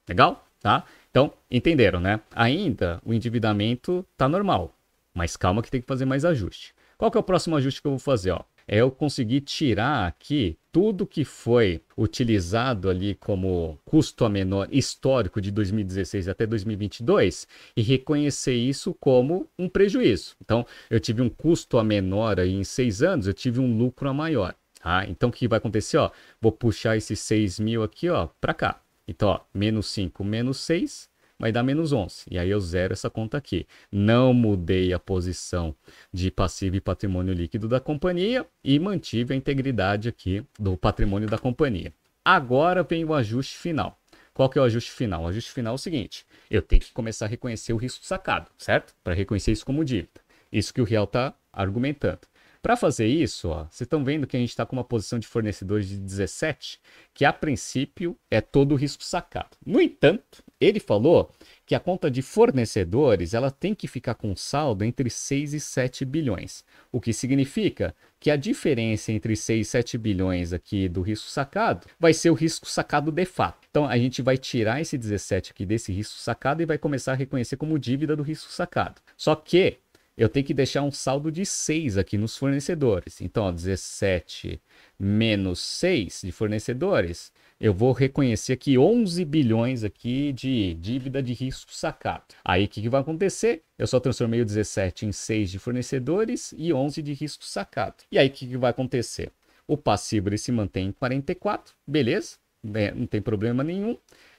Legal? 0.07 0.47
Tá? 0.61 0.85
Então, 1.11 1.33
entenderam, 1.51 1.99
né? 1.99 2.21
Ainda 2.33 3.01
o 3.03 3.13
endividamento 3.13 4.05
tá 4.15 4.29
normal, 4.29 4.73
mas 5.13 5.35
calma 5.35 5.61
que 5.61 5.69
tem 5.69 5.81
que 5.81 5.87
fazer 5.87 6.05
mais 6.05 6.23
ajuste. 6.23 6.73
Qual 6.97 7.11
que 7.11 7.17
é 7.17 7.19
o 7.19 7.23
próximo 7.23 7.57
ajuste 7.57 7.81
que 7.81 7.87
eu 7.87 7.91
vou 7.91 7.99
fazer, 7.99 8.31
ó? 8.31 8.43
É 8.67 8.77
eu 8.77 8.91
conseguir 8.91 9.41
tirar 9.41 10.07
aqui 10.07 10.57
tudo 10.71 11.07
que 11.07 11.23
foi 11.23 11.81
utilizado 11.97 12.89
ali 12.89 13.15
como 13.15 13.79
custo 13.85 14.25
a 14.25 14.29
menor 14.29 14.67
histórico 14.71 15.41
de 15.41 15.49
2016 15.49 16.27
até 16.27 16.45
2022 16.45 17.47
e 17.75 17.81
reconhecer 17.81 18.53
isso 18.53 18.93
como 18.99 19.47
um 19.57 19.69
prejuízo. 19.69 20.35
Então, 20.43 20.65
eu 20.89 20.99
tive 20.99 21.21
um 21.21 21.29
custo 21.29 21.77
a 21.77 21.83
menor 21.83 22.39
aí 22.39 22.53
em 22.53 22.63
seis 22.63 23.01
anos, 23.01 23.25
eu 23.25 23.33
tive 23.33 23.59
um 23.59 23.77
lucro 23.77 24.09
a 24.09 24.13
maior. 24.13 24.53
Tá? 24.79 25.05
Então, 25.07 25.29
o 25.29 25.31
que 25.31 25.47
vai 25.47 25.57
acontecer? 25.57 25.97
Ó, 25.97 26.11
vou 26.39 26.51
puxar 26.51 26.95
esses 26.95 27.19
6 27.19 27.59
mil 27.59 27.83
aqui 27.83 28.07
para 28.39 28.53
cá. 28.53 28.81
Então, 29.07 29.29
ó, 29.29 29.39
menos 29.53 29.87
5, 29.87 30.23
menos 30.23 30.59
6, 30.59 31.06
vai 31.39 31.51
dar 31.51 31.63
menos 31.63 31.91
11. 31.91 32.25
E 32.29 32.37
aí 32.37 32.49
eu 32.49 32.59
zero 32.59 32.93
essa 32.93 33.09
conta 33.09 33.37
aqui. 33.37 33.67
Não 33.91 34.33
mudei 34.33 34.93
a 34.93 34.99
posição 34.99 35.75
de 36.11 36.31
passivo 36.31 36.75
e 36.75 36.81
patrimônio 36.81 37.33
líquido 37.33 37.67
da 37.67 37.79
companhia 37.79 38.45
e 38.63 38.79
mantive 38.79 39.33
a 39.33 39.37
integridade 39.37 40.09
aqui 40.09 40.43
do 40.59 40.75
patrimônio 40.75 41.27
da 41.27 41.37
companhia. 41.37 41.93
Agora 42.23 42.83
vem 42.83 43.05
o 43.05 43.13
ajuste 43.13 43.57
final. 43.57 43.99
Qual 44.33 44.49
que 44.49 44.59
é 44.59 44.61
o 44.61 44.65
ajuste 44.65 44.91
final? 44.91 45.23
O 45.23 45.27
ajuste 45.27 45.51
final 45.51 45.73
é 45.73 45.75
o 45.75 45.79
seguinte: 45.79 46.25
eu 46.49 46.61
tenho 46.61 46.81
que 46.81 46.91
começar 46.91 47.25
a 47.25 47.29
reconhecer 47.29 47.73
o 47.73 47.77
risco 47.77 48.05
sacado, 48.05 48.51
certo? 48.57 48.93
Para 49.03 49.13
reconhecer 49.13 49.51
isso 49.51 49.65
como 49.65 49.83
dívida. 49.85 50.21
Isso 50.51 50.73
que 50.73 50.81
o 50.81 50.85
Real 50.85 51.05
está 51.05 51.33
argumentando. 51.51 52.21
Para 52.67 52.75
fazer 52.75 53.07
isso, 53.07 53.47
ó, 53.47 53.59
vocês 53.59 53.79
estão 53.79 54.03
vendo 54.03 54.27
que 54.27 54.35
a 54.35 54.39
gente 54.41 54.49
está 54.49 54.65
com 54.65 54.75
uma 54.75 54.83
posição 54.83 55.17
de 55.17 55.25
fornecedores 55.25 55.87
de 55.87 55.97
17, 55.97 56.81
que 57.13 57.23
a 57.23 57.31
princípio 57.31 58.17
é 58.29 58.41
todo 58.41 58.73
o 58.73 58.75
risco 58.75 59.05
sacado. 59.05 59.55
No 59.65 59.79
entanto, 59.79 60.43
ele 60.59 60.77
falou 60.77 61.31
que 61.65 61.73
a 61.73 61.79
conta 61.79 62.11
de 62.11 62.21
fornecedores 62.21 63.33
ela 63.33 63.49
tem 63.49 63.73
que 63.73 63.87
ficar 63.87 64.15
com 64.15 64.35
saldo 64.35 64.83
entre 64.83 65.09
6 65.09 65.53
e 65.53 65.61
7 65.61 66.03
bilhões, 66.03 66.65
o 66.91 66.99
que 66.99 67.13
significa 67.13 67.95
que 68.19 68.29
a 68.29 68.35
diferença 68.35 69.11
entre 69.11 69.35
6 69.35 69.67
e 69.67 69.69
7 69.69 69.97
bilhões 69.97 70.51
aqui 70.51 70.89
do 70.89 71.01
risco 71.01 71.29
sacado 71.29 71.85
vai 71.99 72.13
ser 72.13 72.31
o 72.31 72.33
risco 72.33 72.67
sacado 72.67 73.11
de 73.11 73.25
fato. 73.25 73.67
Então 73.69 73.85
a 73.85 73.97
gente 73.97 74.21
vai 74.21 74.37
tirar 74.37 74.81
esse 74.81 74.97
17 74.97 75.51
aqui 75.51 75.65
desse 75.65 75.93
risco 75.93 76.19
sacado 76.19 76.61
e 76.61 76.65
vai 76.65 76.77
começar 76.77 77.11
a 77.13 77.15
reconhecer 77.15 77.55
como 77.57 77.77
dívida 77.77 78.15
do 78.15 78.23
risco 78.23 78.51
sacado. 78.51 79.01
Só 79.15 79.35
que 79.35 79.77
eu 80.17 80.27
tenho 80.27 80.45
que 80.45 80.53
deixar 80.53 80.81
um 80.81 80.91
saldo 80.91 81.31
de 81.31 81.45
6 81.45 81.97
aqui 81.97 82.17
nos 82.17 82.35
fornecedores. 82.35 83.21
Então, 83.21 83.43
ó, 83.43 83.51
17 83.51 84.59
menos 84.99 85.59
6 85.59 86.21
de 86.23 86.31
fornecedores, 86.31 87.31
eu 87.59 87.73
vou 87.73 87.91
reconhecer 87.91 88.53
aqui 88.53 88.77
11 88.77 89.23
bilhões 89.23 89.83
aqui 89.83 90.33
de 90.33 90.73
dívida 90.75 91.21
de 91.21 91.33
risco 91.33 91.71
sacado. 91.71 92.35
Aí 92.43 92.65
o 92.65 92.67
que, 92.67 92.81
que 92.81 92.89
vai 92.89 93.01
acontecer? 93.01 93.63
Eu 93.77 93.85
só 93.85 93.99
transformei 93.99 94.41
o 94.41 94.45
17 94.45 95.05
em 95.05 95.11
6 95.11 95.51
de 95.51 95.59
fornecedores 95.59 96.53
e 96.57 96.73
11 96.73 97.01
de 97.03 97.13
risco 97.13 97.45
sacado. 97.45 97.97
E 98.11 98.17
aí 98.17 98.27
o 98.27 98.31
que, 98.31 98.47
que 98.47 98.57
vai 98.57 98.71
acontecer? 98.71 99.31
O 99.67 99.77
passivo 99.77 100.29
ele 100.29 100.37
se 100.37 100.51
mantém 100.51 100.87
em 100.87 100.91
44, 100.91 101.75
beleza? 101.85 102.37
É, 102.73 102.91
não 102.91 103.05
tem 103.05 103.21
problema 103.21 103.63
nenhum. 103.63 103.97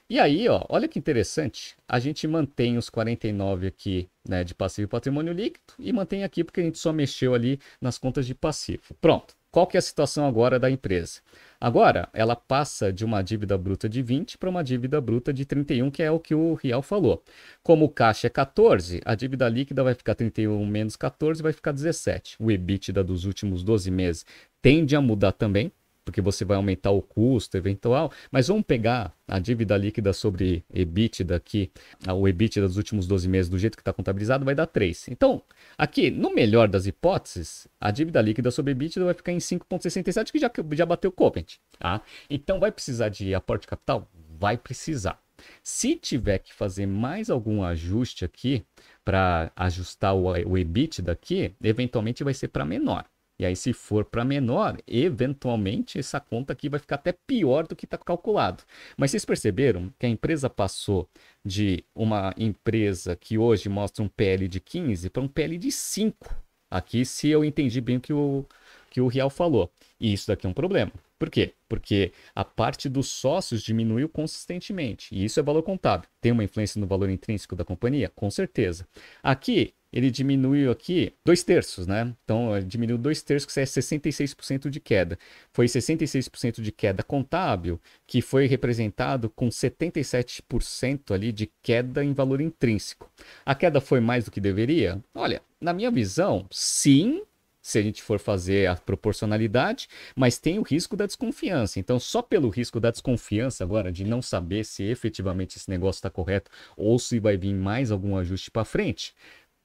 E 0.09 0.19
aí, 0.19 0.49
ó, 0.49 0.65
olha 0.69 0.87
que 0.87 0.97
interessante, 0.97 1.75
a 1.87 1.99
gente 1.99 2.27
mantém 2.27 2.79
os 2.79 2.89
49 2.89 3.67
aqui, 3.67 4.09
né, 4.27 4.43
de 4.43 4.55
passivo 4.55 4.85
e 4.85 4.89
patrimônio 4.89 5.31
líquido 5.31 5.73
e 5.77 5.93
mantém 5.93 6.23
aqui 6.23 6.43
porque 6.43 6.61
a 6.61 6.63
gente 6.63 6.79
só 6.79 6.91
mexeu 6.91 7.35
ali 7.35 7.59
nas 7.79 7.99
contas 7.99 8.25
de 8.25 8.33
passivo. 8.33 8.95
Pronto. 8.99 9.37
Qual 9.51 9.65
que 9.65 9.77
é 9.77 9.79
a 9.79 9.81
situação 9.81 10.27
agora 10.27 10.59
da 10.59 10.69
empresa? 10.69 11.21
Agora, 11.59 12.07
ela 12.13 12.35
passa 12.35 12.93
de 12.93 13.03
uma 13.03 13.21
dívida 13.23 13.57
bruta 13.57 13.89
de 13.89 14.01
20 14.01 14.37
para 14.37 14.49
uma 14.49 14.63
dívida 14.63 15.01
bruta 15.01 15.33
de 15.33 15.43
31, 15.43 15.89
que 15.89 16.03
é 16.03 16.11
o 16.11 16.19
que 16.19 16.35
o 16.35 16.53
Rial 16.53 16.83
falou. 16.83 17.23
Como 17.63 17.85
o 17.85 17.89
caixa 17.89 18.27
é 18.27 18.29
14, 18.29 19.01
a 19.03 19.15
dívida 19.15 19.49
líquida 19.49 19.83
vai 19.83 19.95
ficar 19.95 20.13
31 20.13 20.65
menos 20.67 20.95
14, 20.95 21.41
vai 21.41 21.51
ficar 21.51 21.71
17. 21.71 22.35
O 22.39 22.51
EBITDA 22.51 23.03
dos 23.03 23.25
últimos 23.25 23.63
12 23.63 23.89
meses 23.89 24.25
tende 24.61 24.95
a 24.95 25.01
mudar 25.01 25.31
também, 25.31 25.71
porque 26.03 26.21
você 26.21 26.43
vai 26.43 26.57
aumentar 26.57 26.91
o 26.91 27.01
custo 27.01 27.57
eventual, 27.57 28.11
mas 28.31 28.47
vamos 28.47 28.63
pegar 28.63 29.13
a 29.27 29.39
dívida 29.39 29.77
líquida 29.77 30.11
sobre 30.13 30.63
EBITDA 30.73 31.35
aqui, 31.35 31.71
o 32.07 32.27
EBITDA 32.27 32.67
dos 32.67 32.77
últimos 32.77 33.07
12 33.07 33.27
meses, 33.27 33.49
do 33.49 33.57
jeito 33.57 33.75
que 33.77 33.81
está 33.81 33.93
contabilizado, 33.93 34.43
vai 34.43 34.55
dar 34.55 34.65
3. 34.65 35.09
Então, 35.09 35.41
aqui, 35.77 36.09
no 36.09 36.33
melhor 36.33 36.67
das 36.67 36.87
hipóteses, 36.87 37.67
a 37.79 37.91
dívida 37.91 38.21
líquida 38.21 38.51
sobre 38.51 38.71
EBITDA 38.71 39.05
vai 39.05 39.13
ficar 39.13 39.31
em 39.31 39.37
5,67, 39.37 40.31
que 40.31 40.39
já, 40.39 40.51
já 40.73 40.85
bateu 40.85 41.09
o 41.09 41.13
Copent. 41.13 41.55
Tá? 41.77 42.01
Então, 42.29 42.59
vai 42.59 42.71
precisar 42.71 43.09
de 43.09 43.33
aporte 43.35 43.61
de 43.61 43.67
capital? 43.67 44.09
Vai 44.39 44.57
precisar. 44.57 45.21
Se 45.63 45.95
tiver 45.95 46.39
que 46.39 46.53
fazer 46.53 46.85
mais 46.85 47.29
algum 47.29 47.63
ajuste 47.63 48.25
aqui, 48.25 48.65
para 49.09 49.51
ajustar 49.55 50.13
o, 50.15 50.25
o 50.25 50.55
EBITDA 50.55 51.11
aqui, 51.11 51.55
eventualmente 51.63 52.23
vai 52.23 52.33
ser 52.33 52.49
para 52.49 52.63
menor. 52.63 53.05
E 53.39 53.45
aí, 53.45 53.55
se 53.55 53.71
for 53.71 54.03
para 54.03 54.25
menor, 54.25 54.77
eventualmente 54.85 55.97
essa 55.97 56.19
conta 56.19 56.51
aqui 56.51 56.67
vai 56.67 56.79
ficar 56.79 56.95
até 56.95 57.13
pior 57.13 57.65
do 57.65 57.75
que 57.75 57.85
está 57.85 57.97
calculado. 57.97 58.63
Mas 58.97 59.11
vocês 59.11 59.23
perceberam 59.23 59.93
que 59.97 60.05
a 60.05 60.09
empresa 60.09 60.49
passou 60.49 61.07
de 61.43 61.85
uma 61.95 62.33
empresa 62.37 63.15
que 63.15 63.37
hoje 63.37 63.69
mostra 63.69 64.03
um 64.03 64.09
PL 64.09 64.47
de 64.49 64.59
15 64.59 65.09
para 65.09 65.21
um 65.21 65.27
PL 65.27 65.57
de 65.57 65.71
5. 65.71 66.35
Aqui, 66.69 67.05
se 67.05 67.29
eu 67.29 67.45
entendi 67.45 67.79
bem 67.79 67.97
o 67.97 68.01
que 68.01 68.13
o, 68.13 68.45
que 68.91 68.99
o 68.99 69.07
Real 69.07 69.29
falou. 69.29 69.71
E 69.99 70.11
isso 70.11 70.27
daqui 70.27 70.45
é 70.45 70.49
um 70.49 70.53
problema. 70.53 70.91
Por 71.19 71.29
quê? 71.29 71.53
Porque 71.67 72.13
a 72.33 72.45
parte 72.45 72.87
dos 72.87 73.09
sócios 73.09 73.61
diminuiu 73.61 74.07
consistentemente. 74.07 75.13
E 75.13 75.25
isso 75.25 75.39
é 75.39 75.43
valor 75.43 75.61
contábil. 75.63 76.09
Tem 76.21 76.31
uma 76.31 76.43
influência 76.43 76.79
no 76.79 76.87
valor 76.87 77.09
intrínseco 77.09 77.57
da 77.57 77.65
companhia? 77.65 78.09
Com 78.15 78.31
certeza. 78.31 78.87
Aqui, 79.21 79.73
ele 79.91 80.11
diminuiu 80.11 80.71
aqui 80.71 81.13
dois 81.25 81.43
terços, 81.43 81.87
né? 81.87 82.13
Então, 82.23 82.59
diminuiu 82.65 82.97
dois 82.97 83.21
terços, 83.21 83.51
que 83.51 83.59
é 83.59 83.63
66% 83.63 84.69
de 84.69 84.79
queda. 84.79 85.17
Foi 85.51 85.65
66% 85.65 86.61
de 86.61 86.71
queda 86.71 87.03
contábil, 87.03 87.81
que 88.05 88.21
foi 88.21 88.45
representado 88.45 89.29
com 89.29 89.49
77% 89.49 91.11
ali 91.13 91.31
de 91.31 91.51
queda 91.61 92.03
em 92.03 92.13
valor 92.13 92.39
intrínseco. 92.39 93.11
A 93.45 93.55
queda 93.55 93.81
foi 93.81 93.99
mais 93.99 94.25
do 94.25 94.31
que 94.31 94.39
deveria? 94.39 95.03
Olha, 95.13 95.41
na 95.59 95.73
minha 95.73 95.89
visão, 95.89 96.45
sim, 96.51 97.23
se 97.69 97.79
a 97.79 97.81
gente 97.81 98.01
for 98.01 98.19
fazer 98.19 98.67
a 98.67 98.75
proporcionalidade, 98.75 99.87
mas 100.15 100.37
tem 100.37 100.59
o 100.59 100.63
risco 100.63 100.95
da 100.95 101.05
desconfiança. 101.05 101.79
Então, 101.79 101.99
só 101.99 102.21
pelo 102.21 102.49
risco 102.49 102.79
da 102.79 102.91
desconfiança 102.91 103.63
agora 103.63 103.91
de 103.91 104.03
não 104.03 104.21
saber 104.21 104.65
se 104.65 104.83
efetivamente 104.83 105.57
esse 105.57 105.69
negócio 105.69 105.99
está 105.99 106.09
correto 106.09 106.51
ou 106.75 106.97
se 106.99 107.19
vai 107.19 107.37
vir 107.37 107.53
mais 107.53 107.91
algum 107.91 108.17
ajuste 108.17 108.51
para 108.51 108.65
frente, 108.65 109.13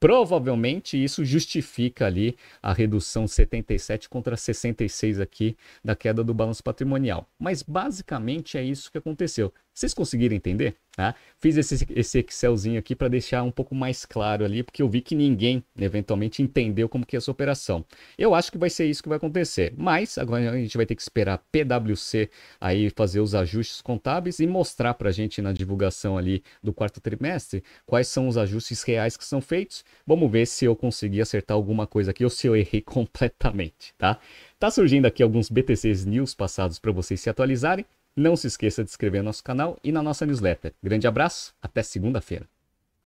Provavelmente 0.04 1.02
isso 1.02 1.24
justifica 1.24 2.04
ali 2.04 2.36
a 2.62 2.74
redução 2.74 3.26
77 3.26 4.06
contra 4.06 4.36
66 4.36 5.18
aqui 5.18 5.56
da 5.82 5.96
queda 5.96 6.22
do 6.22 6.34
balanço 6.34 6.62
patrimonial. 6.62 7.26
Mas 7.38 7.62
basicamente 7.62 8.58
é 8.58 8.62
isso 8.62 8.92
que 8.92 8.98
aconteceu. 8.98 9.50
Vocês 9.74 9.92
conseguiram 9.92 10.36
entender? 10.36 10.76
Tá? 10.96 11.16
Fiz 11.40 11.56
esse, 11.56 11.84
esse 11.90 12.18
Excelzinho 12.20 12.78
aqui 12.78 12.94
para 12.94 13.08
deixar 13.08 13.42
um 13.42 13.50
pouco 13.50 13.74
mais 13.74 14.06
claro 14.06 14.44
ali, 14.44 14.62
porque 14.62 14.80
eu 14.80 14.88
vi 14.88 15.00
que 15.00 15.16
ninguém 15.16 15.64
eventualmente 15.76 16.40
entendeu 16.40 16.88
como 16.88 17.04
que 17.04 17.16
é 17.16 17.18
essa 17.18 17.32
operação. 17.32 17.84
Eu 18.16 18.32
acho 18.32 18.52
que 18.52 18.56
vai 18.56 18.70
ser 18.70 18.86
isso 18.86 19.02
que 19.02 19.08
vai 19.08 19.16
acontecer, 19.16 19.74
mas 19.76 20.16
agora 20.16 20.52
a 20.52 20.56
gente 20.56 20.76
vai 20.76 20.86
ter 20.86 20.94
que 20.94 21.02
esperar 21.02 21.34
a 21.34 21.38
PwC 21.38 22.30
aí 22.60 22.88
fazer 22.90 23.18
os 23.18 23.34
ajustes 23.34 23.82
contábeis 23.82 24.38
e 24.38 24.46
mostrar 24.46 24.94
para 24.94 25.08
a 25.08 25.12
gente 25.12 25.42
na 25.42 25.52
divulgação 25.52 26.16
ali 26.16 26.44
do 26.62 26.72
quarto 26.72 27.00
trimestre 27.00 27.64
quais 27.84 28.06
são 28.06 28.28
os 28.28 28.38
ajustes 28.38 28.84
reais 28.84 29.16
que 29.16 29.24
são 29.24 29.40
feitos. 29.40 29.84
Vamos 30.06 30.30
ver 30.30 30.46
se 30.46 30.64
eu 30.64 30.76
consegui 30.76 31.20
acertar 31.20 31.56
alguma 31.56 31.88
coisa 31.88 32.12
aqui 32.12 32.22
ou 32.22 32.30
se 32.30 32.46
eu 32.46 32.54
errei 32.54 32.80
completamente, 32.86 33.92
tá? 33.98 34.20
Tá 34.60 34.70
surgindo 34.70 35.06
aqui 35.06 35.24
alguns 35.24 35.50
BTCs 35.50 36.04
News 36.04 36.34
passados 36.34 36.78
para 36.78 36.92
vocês 36.92 37.20
se 37.20 37.28
atualizarem. 37.28 37.84
Não 38.16 38.36
se 38.36 38.46
esqueça 38.46 38.84
de 38.84 38.90
inscrever 38.90 39.22
no 39.22 39.26
nosso 39.26 39.42
canal 39.42 39.76
e 39.82 39.90
na 39.90 40.00
nossa 40.00 40.24
newsletter. 40.24 40.72
Grande 40.80 41.04
abraço, 41.04 41.52
até 41.60 41.82
segunda-feira. 41.82 42.48